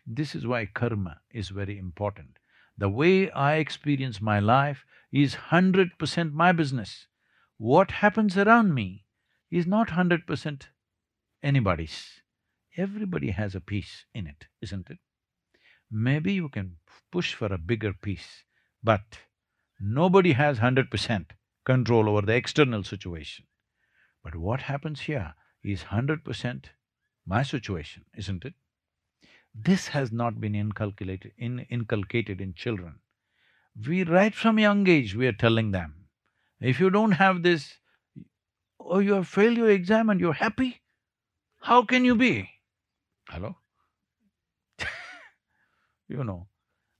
[0.05, 2.37] This is why karma is very important.
[2.77, 7.07] The way I experience my life is hundred percent my business.
[7.57, 9.05] What happens around me
[9.51, 10.69] is not hundred percent
[11.41, 12.21] anybody's.
[12.75, 14.97] Everybody has a piece in it, isn't it?
[15.91, 16.77] Maybe you can
[17.11, 18.43] push for a bigger piece,
[18.83, 19.19] but
[19.79, 21.33] nobody has hundred percent
[21.65, 23.45] control over the external situation.
[24.23, 26.71] But what happens here is hundred percent
[27.25, 28.53] my situation, isn't it?
[29.53, 32.99] This has not been inculcated, in, inculcated in children.
[33.87, 36.05] We, right from young age, we are telling them,
[36.59, 37.77] if you don't have this,
[38.79, 40.81] oh, you have failed your exam and you're happy?
[41.59, 42.49] How can you be?
[43.29, 43.57] Hello?
[46.07, 46.47] you know,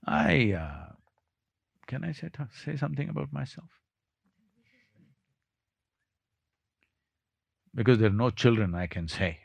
[0.06, 0.52] I…
[0.54, 0.94] Uh,
[1.88, 2.30] can I say,
[2.64, 3.70] say something about myself?
[7.76, 9.40] Because there are no children I can say,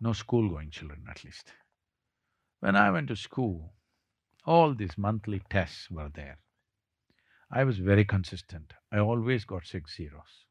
[0.00, 1.52] no school-going children at least.
[2.60, 3.72] When I went to school,
[4.44, 6.38] all these monthly tests were there.
[7.50, 10.44] I was very consistent, I always got six zeros.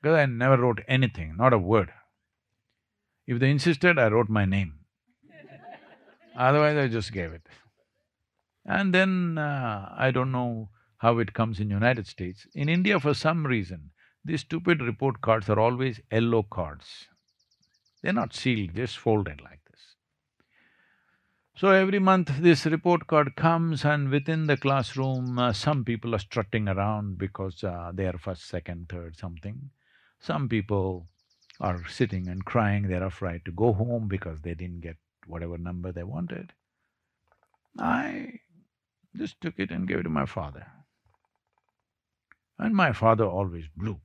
[0.00, 1.92] Because I never wrote anything, not a word.
[3.26, 4.80] If they insisted, I wrote my name.
[6.36, 7.46] Otherwise, I just gave it.
[8.66, 12.46] And then, uh, I don't know how it comes in United States.
[12.54, 13.90] In India, for some reason,
[14.24, 17.08] these stupid report cards are always yellow cards.
[18.02, 19.80] They're not sealed, just folded like this.
[21.54, 26.18] So every month this report card comes and within the classroom, uh, some people are
[26.18, 29.70] strutting around because uh, they are first, second, third, something.
[30.18, 31.06] Some people
[31.60, 34.96] are sitting and crying, they're afraid to go home because they didn't get
[35.26, 36.52] whatever number they wanted.
[37.78, 38.40] I
[39.16, 40.66] just took it and gave it to my father.
[42.58, 44.00] And my father always blew.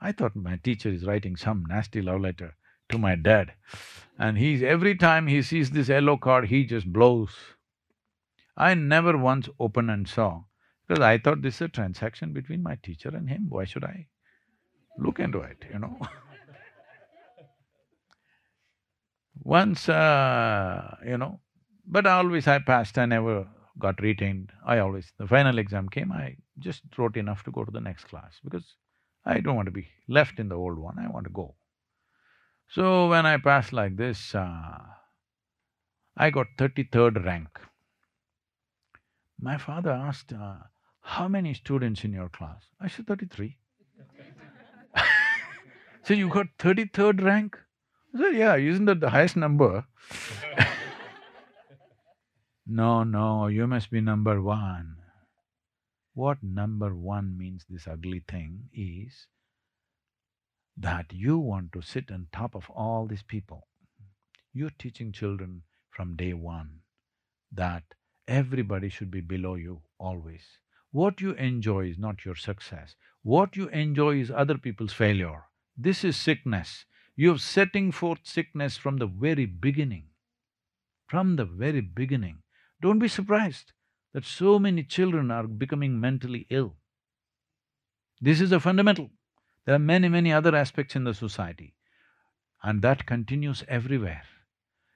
[0.00, 2.54] I thought my teacher is writing some nasty love letter
[2.88, 3.52] to my dad.
[4.18, 4.62] And he's…
[4.62, 7.34] every time he sees this yellow card, he just blows.
[8.56, 10.44] I never once opened and saw,
[10.86, 14.06] because I thought this is a transaction between my teacher and him, why should I
[14.98, 16.00] look into it, you know
[19.44, 21.40] Once, uh, you know,
[21.86, 23.46] but always I passed, I never
[23.78, 24.52] got retained.
[24.66, 25.12] I always…
[25.18, 28.74] the final exam came, I just wrote enough to go to the next class because
[29.28, 31.54] I don't want to be left in the old one, I want to go.
[32.70, 34.78] So when I passed like this, uh,
[36.16, 37.48] I got thirty-third rank.
[39.38, 40.56] My father asked, uh,
[41.00, 42.62] how many students in your class?
[42.80, 43.58] I said, thirty-three.
[46.04, 47.58] so you got thirty-third rank?
[48.14, 49.84] I said, yeah, isn't that the highest number?
[52.66, 54.97] no, no, you must be number one.
[56.18, 59.28] What number one means this ugly thing is
[60.76, 63.68] that you want to sit on top of all these people.
[64.52, 65.62] You're teaching children
[65.92, 66.80] from day one
[67.52, 67.84] that
[68.26, 70.42] everybody should be below you always.
[70.90, 72.96] What you enjoy is not your success.
[73.22, 75.44] What you enjoy is other people's failure.
[75.76, 76.84] This is sickness.
[77.14, 80.06] You're setting forth sickness from the very beginning.
[81.06, 82.42] From the very beginning.
[82.82, 83.72] Don't be surprised
[84.12, 86.76] that so many children are becoming mentally ill.
[88.20, 89.10] This is a fundamental.
[89.64, 91.74] There are many, many other aspects in the society,
[92.62, 94.22] and that continues everywhere.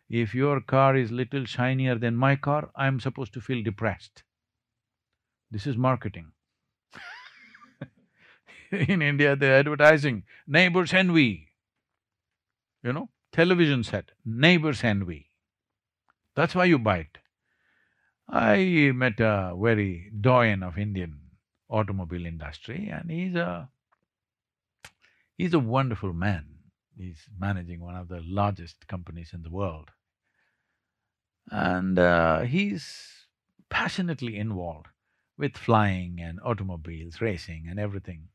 [0.08, 4.24] If your car is little shinier than my car, I'm supposed to feel depressed.
[5.50, 6.32] This is marketing.
[8.72, 11.48] In India, they're advertising, neighbor's envy.
[12.82, 15.30] You know, television set, neighbor's envy.
[16.34, 17.18] That's why you buy it.
[18.32, 21.20] I met a very doyen of Indian
[21.68, 23.68] automobile industry and he's a…
[25.36, 26.46] he's a wonderful man.
[26.96, 29.90] He's managing one of the largest companies in the world.
[31.50, 33.26] And uh, he's
[33.68, 34.86] passionately involved
[35.36, 38.28] with flying and automobiles, racing and everything.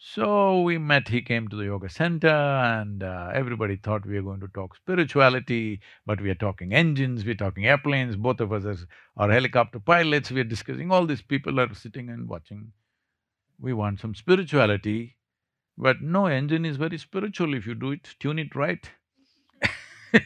[0.00, 4.22] So we met, he came to the yoga center and uh, everybody thought we were
[4.22, 8.64] going to talk spirituality, but we are talking engines, we're talking airplanes, both of us
[8.64, 8.76] are,
[9.16, 12.72] are helicopter pilots, we're discussing, all these people are sitting and watching.
[13.60, 15.16] We want some spirituality,
[15.76, 18.88] but no engine is very spiritual if you do it, tune it right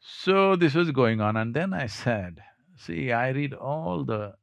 [0.00, 2.38] So this was going on and then I said,
[2.76, 4.34] see, I read all the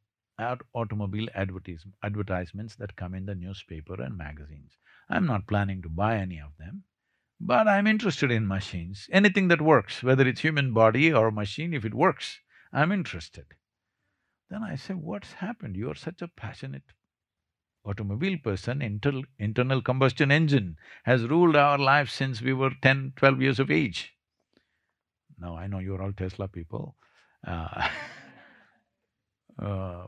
[0.73, 4.77] automobile advertise, advertisements that come in the newspaper and magazines.
[5.09, 6.83] I'm not planning to buy any of them,
[7.39, 9.07] but I'm interested in machines.
[9.11, 12.39] Anything that works, whether it's human body or machine, if it works,
[12.71, 13.45] I'm interested.
[14.49, 15.75] Then I say, what's happened?
[15.75, 16.83] You're such a passionate
[17.83, 23.41] automobile person, inter internal combustion engine has ruled our lives since we were 10, 12
[23.41, 24.13] years of age.
[25.39, 26.95] Now I know you're all Tesla people.
[27.45, 27.89] Uh,
[29.61, 30.05] uh,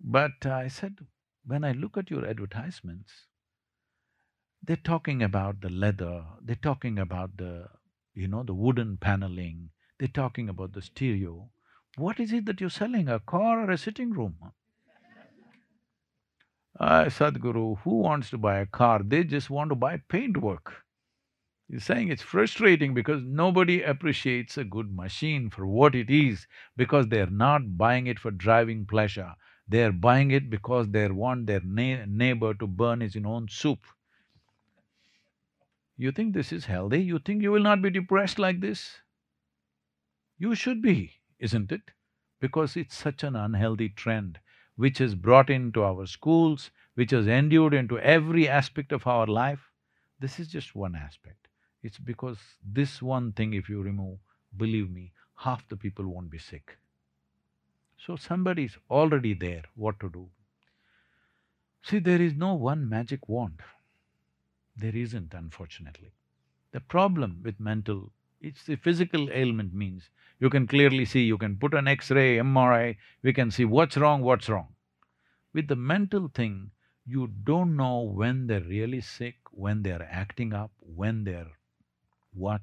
[0.00, 1.06] but I said,
[1.44, 3.26] when I look at your advertisements,
[4.62, 7.68] they're talking about the leather, they're talking about the,
[8.14, 11.50] you know, the wooden paneling, they're talking about the stereo.
[11.96, 14.36] What is it that you're selling, a car or a sitting room?
[16.78, 19.02] Uh, Sadhguru, who wants to buy a car?
[19.04, 20.84] They just want to buy paintwork.
[21.68, 26.46] He's saying it's frustrating because nobody appreciates a good machine for what it is
[26.76, 29.34] because they're not buying it for driving pleasure.
[29.70, 33.78] They're buying it because they want their neighbor to burn his own soup.
[35.96, 37.00] You think this is healthy?
[37.02, 38.96] You think you will not be depressed like this?
[40.38, 41.82] You should be, isn't it?
[42.40, 44.40] Because it's such an unhealthy trend
[44.74, 49.70] which has brought into our schools, which has endured into every aspect of our life.
[50.18, 51.46] This is just one aspect.
[51.82, 54.18] It's because this one thing if you remove,
[54.56, 56.79] believe me, half the people won't be sick.
[58.06, 60.28] So somebody's already there, what to do?
[61.82, 63.60] See, there is no one magic wand.
[64.74, 66.12] There isn't, unfortunately.
[66.72, 71.56] The problem with mental, it's the physical ailment means you can clearly see, you can
[71.56, 74.68] put an X-ray, MRI, we can see what's wrong, what's wrong.
[75.52, 76.70] With the mental thing,
[77.04, 81.52] you don't know when they're really sick, when they're acting up, when they're
[82.32, 82.62] what,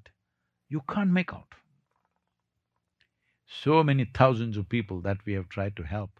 [0.70, 1.54] you can't make out
[3.48, 6.20] so many thousands of people that we have tried to help.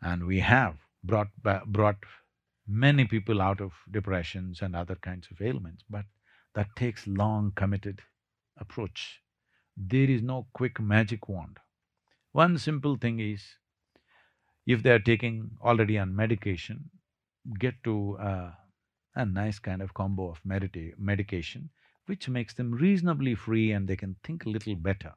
[0.00, 1.28] And we have brought,
[1.66, 2.04] brought
[2.66, 6.04] many people out of depressions and other kinds of ailments, but
[6.54, 8.00] that takes long committed
[8.58, 9.20] approach.
[9.76, 11.58] There is no quick magic wand.
[12.32, 13.42] One simple thing is,
[14.66, 16.90] if they're taking already on medication,
[17.58, 18.50] get to uh,
[19.14, 21.70] a nice kind of combo of medita medication,
[22.06, 25.14] which makes them reasonably free and they can think a little better.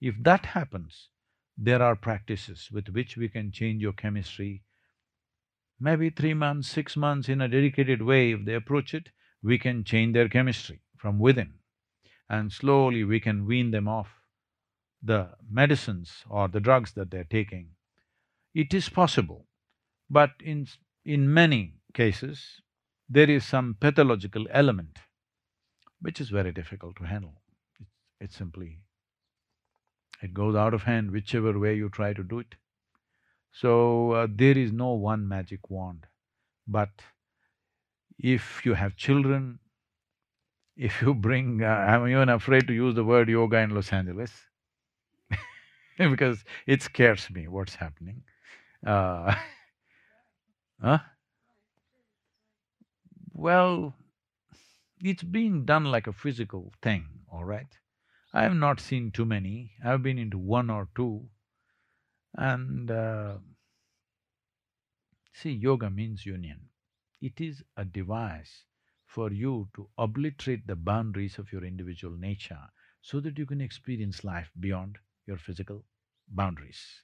[0.00, 1.08] If that happens,
[1.56, 4.62] there are practices with which we can change your chemistry.
[5.80, 9.10] Maybe three months, six months in a dedicated way, if they approach it,
[9.42, 11.54] we can change their chemistry from within.
[12.28, 14.08] And slowly we can wean them off
[15.02, 17.70] the medicines or the drugs that they're taking.
[18.54, 19.46] It is possible,
[20.10, 20.66] but in…
[21.04, 22.60] in many cases,
[23.08, 24.98] there is some pathological element
[26.00, 27.40] which is very difficult to handle.
[27.80, 28.80] It's, it's simply
[30.22, 32.54] it goes out of hand whichever way you try to do it.
[33.52, 36.06] So, uh, there is no one magic wand,
[36.66, 36.90] but
[38.18, 39.58] if you have children,
[40.76, 41.62] if you bring…
[41.62, 44.32] Uh, I'm even afraid to use the word yoga in Los Angeles
[45.98, 48.22] because it scares me what's happening.
[48.86, 49.34] Uh,
[50.82, 50.98] huh?
[53.32, 53.94] Well,
[55.02, 57.68] it's being done like a physical thing, all right?
[58.32, 61.28] I have not seen too many, I've been into one or two
[62.34, 63.38] and uh,
[65.32, 66.68] see, yoga means union.
[67.20, 68.64] It is a device
[69.06, 72.68] for you to obliterate the boundaries of your individual nature
[73.00, 75.84] so that you can experience life beyond your physical
[76.28, 77.02] boundaries.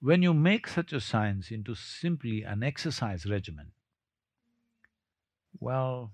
[0.00, 3.72] When you make such a science into simply an exercise regimen,
[5.60, 6.12] well,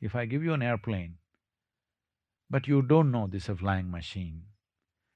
[0.00, 1.18] if I give you an airplane,
[2.50, 4.42] but you don't know this is a flying machine,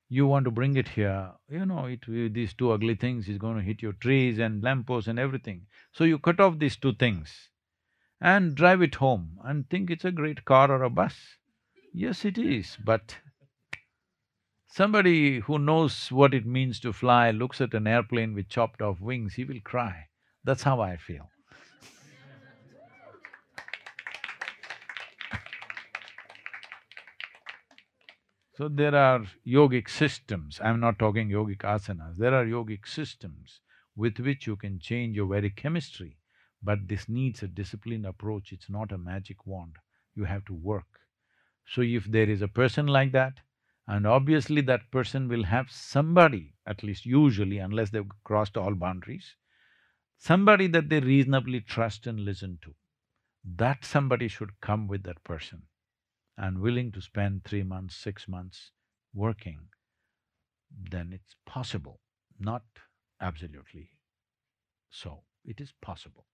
[0.08, 2.04] you want to bring it here, you know, it…
[2.34, 5.66] these two ugly things is going to hit your trees and lampposts and everything.
[5.90, 7.48] So you cut off these two things
[8.20, 11.16] and drive it home and think it's a great car or a bus.
[11.94, 13.16] Yes, it is, but
[14.68, 19.00] somebody who knows what it means to fly looks at an airplane with chopped off
[19.00, 20.08] wings, he will cry.
[20.44, 21.31] That's how I feel.
[28.54, 33.60] So there are yogic systems, I'm not talking yogic asanas, there are yogic systems
[33.96, 36.18] with which you can change your very chemistry,
[36.62, 39.76] but this needs a disciplined approach, it's not a magic wand,
[40.14, 41.00] you have to work.
[41.66, 43.40] So if there is a person like that,
[43.86, 49.34] and obviously that person will have somebody, at least usually, unless they've crossed all boundaries,
[50.18, 52.74] somebody that they reasonably trust and listen to,
[53.44, 55.62] that somebody should come with that person
[56.36, 58.70] and willing to spend three months, six months
[59.14, 59.68] working,
[60.90, 62.00] then it's possible,
[62.38, 62.62] not
[63.20, 63.90] absolutely
[64.92, 66.26] so, it is possible.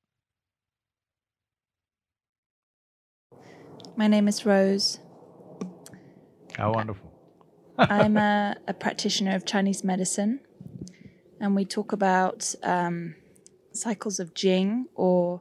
[3.96, 4.98] My name is Rose.
[6.56, 7.12] How wonderful.
[7.78, 10.40] I'm a, a, practitioner of Chinese medicine,
[11.40, 13.14] and we talk about um,
[13.72, 15.40] cycles of Jing, or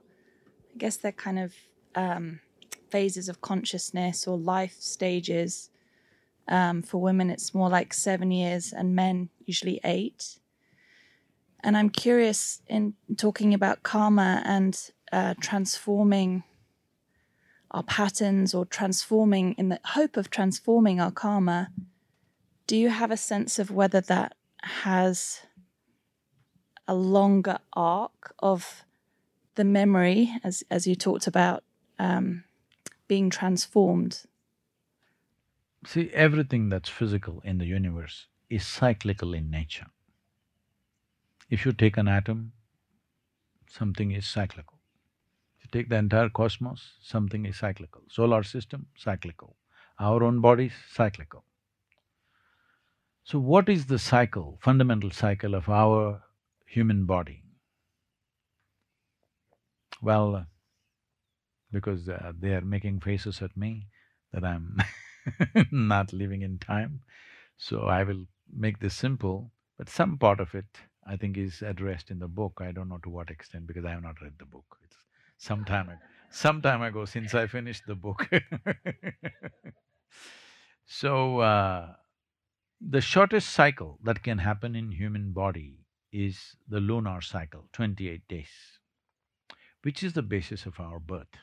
[0.75, 1.55] I guess they're kind of
[1.95, 2.39] um,
[2.89, 5.69] phases of consciousness or life stages.
[6.47, 10.39] Um, for women, it's more like seven years, and men usually eight.
[11.61, 14.79] And I'm curious in talking about karma and
[15.11, 16.43] uh, transforming
[17.71, 21.69] our patterns or transforming in the hope of transforming our karma.
[22.65, 25.41] Do you have a sense of whether that has
[26.87, 28.85] a longer arc of
[29.55, 31.63] the memory, as as you talked about,
[31.99, 32.43] um,
[33.07, 34.25] being transformed?
[35.85, 39.87] See, everything that's physical in the universe is cyclical in nature.
[41.49, 42.53] If you take an atom,
[43.69, 44.79] something is cyclical.
[45.57, 48.03] If you take the entire cosmos, something is cyclical.
[48.09, 49.55] Solar system, cyclical.
[49.99, 51.43] Our own bodies, cyclical.
[53.23, 56.23] So what is the cycle, fundamental cycle of our
[56.65, 57.43] human body?
[60.01, 60.47] Well,
[61.71, 63.87] because uh, they are making faces at me
[64.31, 64.77] that I'm
[65.71, 67.01] not living in time.
[67.57, 70.65] So I will make this simple, but some part of it
[71.05, 72.59] I think is addressed in the book.
[72.61, 74.77] I don't know to what extent because I have not read the book.
[74.83, 74.97] It's
[75.37, 75.99] some time ago,
[76.29, 78.29] some time ago since I finished the book
[80.85, 81.95] So, uh,
[82.81, 88.79] the shortest cycle that can happen in human body is the lunar cycle, twenty-eight days,
[89.81, 91.33] which is the basis of our birth.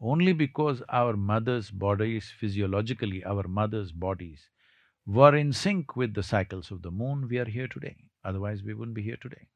[0.00, 4.50] Only because our mother's bodies, physiologically, our mother's bodies
[5.06, 8.74] were in sync with the cycles of the moon, we are here today, otherwise we
[8.74, 9.48] wouldn't be here today.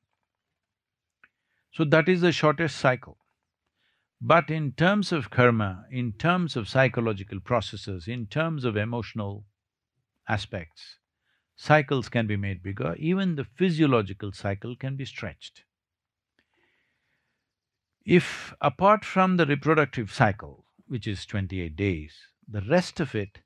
[1.72, 3.18] So that is the shortest cycle.
[4.20, 9.46] But in terms of karma, in terms of psychological processes, in terms of emotional
[10.28, 10.98] aspects,
[11.56, 15.64] cycles can be made bigger, even the physiological cycle can be stretched.
[18.06, 22.14] If apart from the reproductive cycle, which is twenty-eight days,
[22.48, 23.40] the rest of it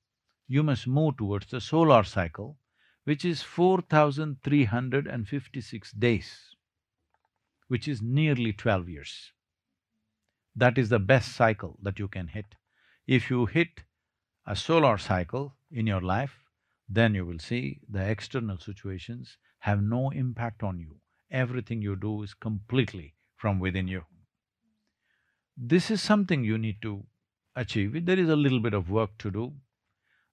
[0.47, 2.59] you must move towards the solar cycle,
[3.05, 6.57] which is four thousand three hundred and fifty-six days,
[7.69, 9.33] which is nearly twelve years.
[10.55, 12.47] That is the best cycle that you can hit.
[13.07, 13.83] If you hit
[14.47, 16.39] a solar cycle in your life,
[16.89, 21.01] then you will see the external situations have no impact on you.
[21.31, 24.05] Everything you do is completely from within you.
[25.57, 27.05] This is something you need to
[27.55, 28.05] achieve.
[28.05, 29.53] There is a little bit of work to do.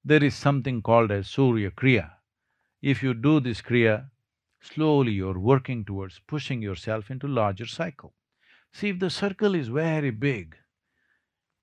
[0.03, 2.11] There is something called as Surya Kriya.
[2.81, 4.09] If you do this Kriya,
[4.59, 8.13] slowly you're working towards pushing yourself into larger cycle.
[8.73, 10.55] See, if the circle is very big,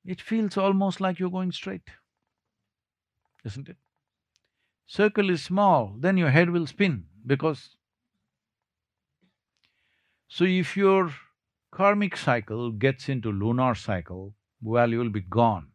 [0.04, 1.90] it feels almost like you're going straight,
[3.44, 3.76] isn't it?
[4.86, 7.76] Circle is small, then your head will spin because…
[10.28, 11.12] So if your
[11.70, 15.68] karmic cycle gets into lunar cycle, well, you'll be gone.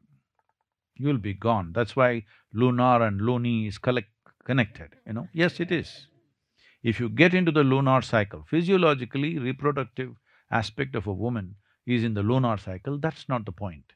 [0.96, 1.72] You'll be gone.
[1.74, 4.10] That's why lunar and luni is collect,
[4.46, 5.28] connected, you know?
[5.34, 6.08] Yes, it is.
[6.84, 10.16] If you get into the lunar cycle, physiologically, reproductive
[10.52, 11.56] aspect of a woman,
[11.86, 13.94] is in the lunar cycle, that's not the point.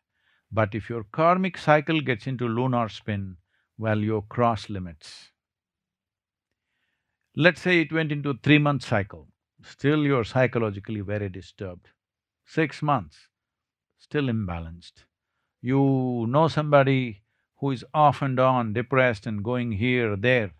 [0.51, 3.37] But if your karmic cycle gets into lunar spin,
[3.77, 5.31] well, you cross limits.
[7.35, 9.27] Let's say it went into three-month cycle,
[9.67, 11.89] still you're psychologically very disturbed.
[12.45, 13.17] Six months,
[13.97, 15.03] still imbalanced.
[15.61, 17.23] You know somebody
[17.57, 20.51] who is off and on, depressed and going here, there,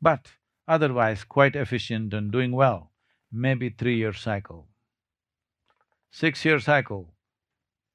[0.00, 0.32] but
[0.68, 2.92] otherwise quite efficient and doing well,
[3.32, 4.68] maybe three-year cycle.
[6.10, 7.14] Six-year cycle,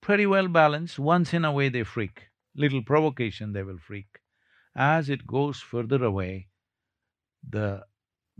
[0.01, 2.23] pretty well balanced, once in a way they freak,
[2.55, 4.19] little provocation they will freak.
[4.75, 6.47] As it goes further away,
[7.47, 7.83] the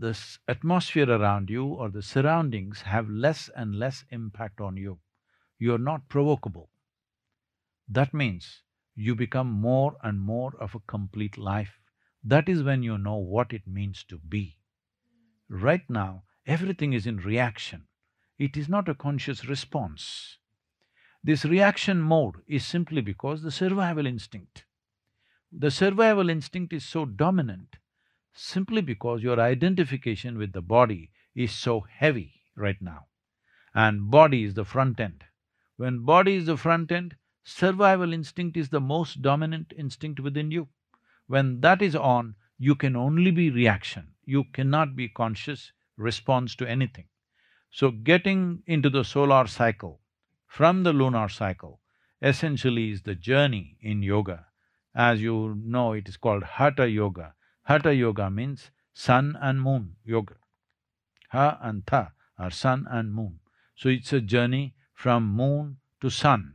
[0.00, 0.18] the
[0.48, 4.98] atmosphere around you or the surroundings have less and less impact on you.
[5.58, 6.70] You're not provocable.
[7.86, 8.62] That means
[8.94, 11.78] you become more and more of a complete life.
[12.24, 14.56] That is when you know what it means to be.
[15.50, 17.86] Right now, everything is in reaction.
[18.38, 20.38] It is not a conscious response.
[21.22, 24.64] This reaction mode is simply because the survival instinct.
[25.52, 27.76] The survival instinct is so dominant
[28.32, 33.06] simply because your identification with the body is so heavy right now.
[33.74, 35.24] And body is the front end.
[35.76, 40.68] When body is the front end, survival instinct is the most dominant instinct within you.
[41.26, 46.68] When that is on, you can only be reaction, you cannot be conscious response to
[46.68, 47.06] anything.
[47.70, 50.00] So getting into the solar cycle
[50.46, 51.80] from the lunar cycle
[52.20, 54.46] essentially is the journey in yoga.
[54.94, 57.34] As you know, it is called Hatha Yoga,
[57.70, 60.34] Hatha yoga means sun and moon yoga.
[61.28, 63.38] Ha and tha are sun and moon.
[63.76, 66.54] So it's a journey from moon to sun.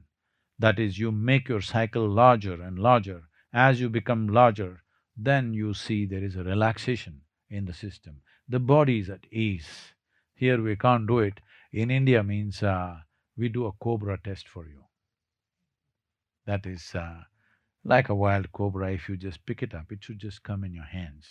[0.60, 3.30] That is, you make your cycle larger and larger.
[3.54, 4.84] As you become larger,
[5.16, 8.20] then you see there is a relaxation in the system.
[8.50, 9.94] The body is at ease.
[10.34, 11.40] Here we can't do it.
[11.72, 12.98] In India means uh,
[13.38, 14.84] we do a cobra test for you.
[16.46, 17.22] That is, uh,
[17.86, 20.74] like a wild cobra, if you just pick it up, it should just come in
[20.74, 21.28] your hands.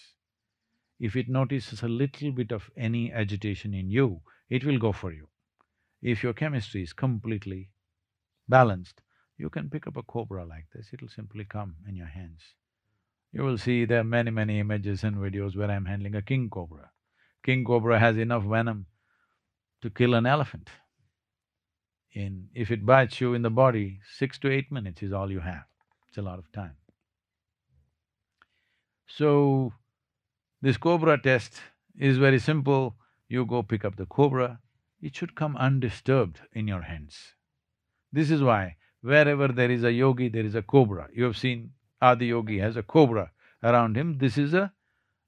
[1.01, 5.12] If it notices a little bit of any agitation in you, it will go for
[5.12, 5.26] you.
[6.01, 7.70] If your chemistry is completely
[8.48, 9.02] balanced,
[9.36, 12.40] you can pick up a cobra like this, it'll simply come in your hands.
[13.32, 16.48] You will see there are many, many images and videos where I'm handling a king
[16.48, 16.93] cobra.
[17.44, 18.86] King cobra has enough venom
[19.82, 20.70] to kill an elephant.
[22.12, 22.48] In…
[22.55, 25.64] if it bites you in the body, six to eight minutes is all you have.
[26.14, 26.76] It's a lot of time.
[29.08, 29.72] So,
[30.62, 31.60] this cobra test
[31.98, 32.94] is very simple.
[33.28, 34.60] You go pick up the cobra,
[35.02, 37.34] it should come undisturbed in your hands.
[38.12, 41.08] This is why wherever there is a yogi, there is a cobra.
[41.12, 44.18] You have seen Adi Yogi has a cobra around him.
[44.18, 44.72] This is a,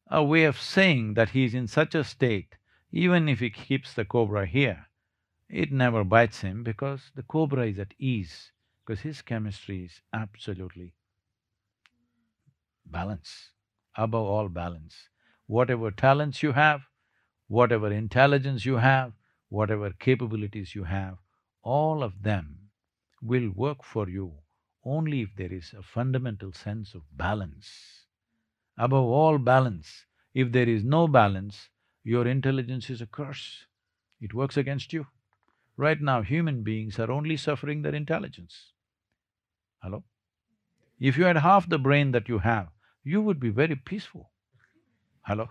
[0.08, 2.58] a way of saying that he is in such a state,
[2.92, 4.86] even if he keeps the cobra here,
[5.48, 8.52] it never bites him because the cobra is at ease
[8.86, 10.94] because his chemistry is absolutely
[12.86, 13.50] balance,
[13.96, 15.08] above all balance.
[15.48, 16.82] Whatever talents you have,
[17.48, 19.12] whatever intelligence you have,
[19.48, 21.18] whatever capabilities you have,
[21.62, 22.70] all of them
[23.20, 24.34] will work for you
[24.84, 28.06] only if there is a fundamental sense of balance.
[28.78, 31.70] Above all balance, if there is no balance,
[32.04, 33.66] your intelligence is a curse.
[34.20, 35.08] It works against you.
[35.76, 38.72] Right now, human beings are only suffering their intelligence.
[39.86, 40.02] Hello?
[40.98, 42.70] If you had half the brain that you have,
[43.04, 44.32] you would be very peaceful.
[45.22, 45.48] Hello?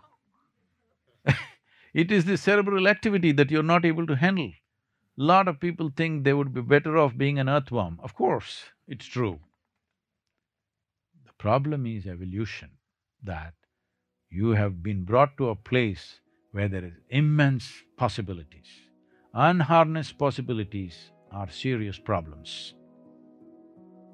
[1.93, 4.51] it is the cerebral activity that you're not able to handle.
[5.15, 7.97] Lot of people think they would be better off being an earthworm.
[8.03, 9.39] Of course, it's true.
[11.25, 12.71] The problem is evolution,
[13.23, 13.53] that
[14.29, 16.19] you have been brought to a place
[16.51, 18.67] where there is immense possibilities.
[19.33, 22.73] Unharnessed possibilities are serious problems.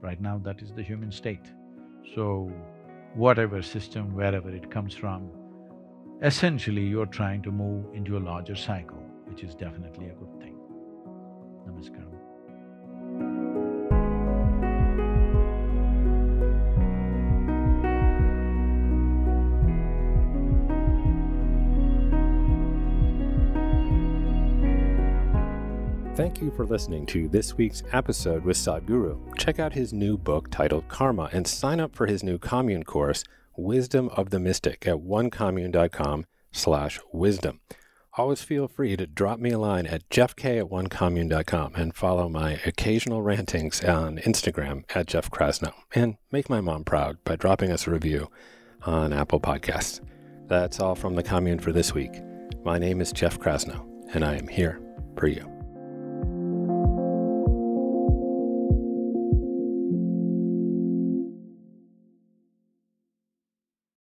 [0.01, 1.45] Right now, that is the human state.
[2.15, 2.51] So,
[3.13, 5.29] whatever system, wherever it comes from,
[6.23, 10.55] essentially you're trying to move into a larger cycle, which is definitely a good thing.
[11.67, 12.00] Namaskaram.
[26.21, 29.35] Thank you for listening to this week's episode with Sadhguru.
[29.39, 33.23] Check out his new book titled Karma and sign up for his new commune course,
[33.57, 37.59] Wisdom of the Mystic, at onecommune.com slash wisdom.
[38.19, 42.59] Always feel free to drop me a line at jeffk at onecommune.com and follow my
[42.67, 45.73] occasional rantings on Instagram at Jeff Krasno.
[45.95, 48.29] And make my mom proud by dropping us a review
[48.85, 50.01] on Apple Podcasts.
[50.45, 52.21] That's all from the commune for this week.
[52.63, 53.83] My name is Jeff Krasno,
[54.13, 54.79] and I am here
[55.17, 55.60] for you.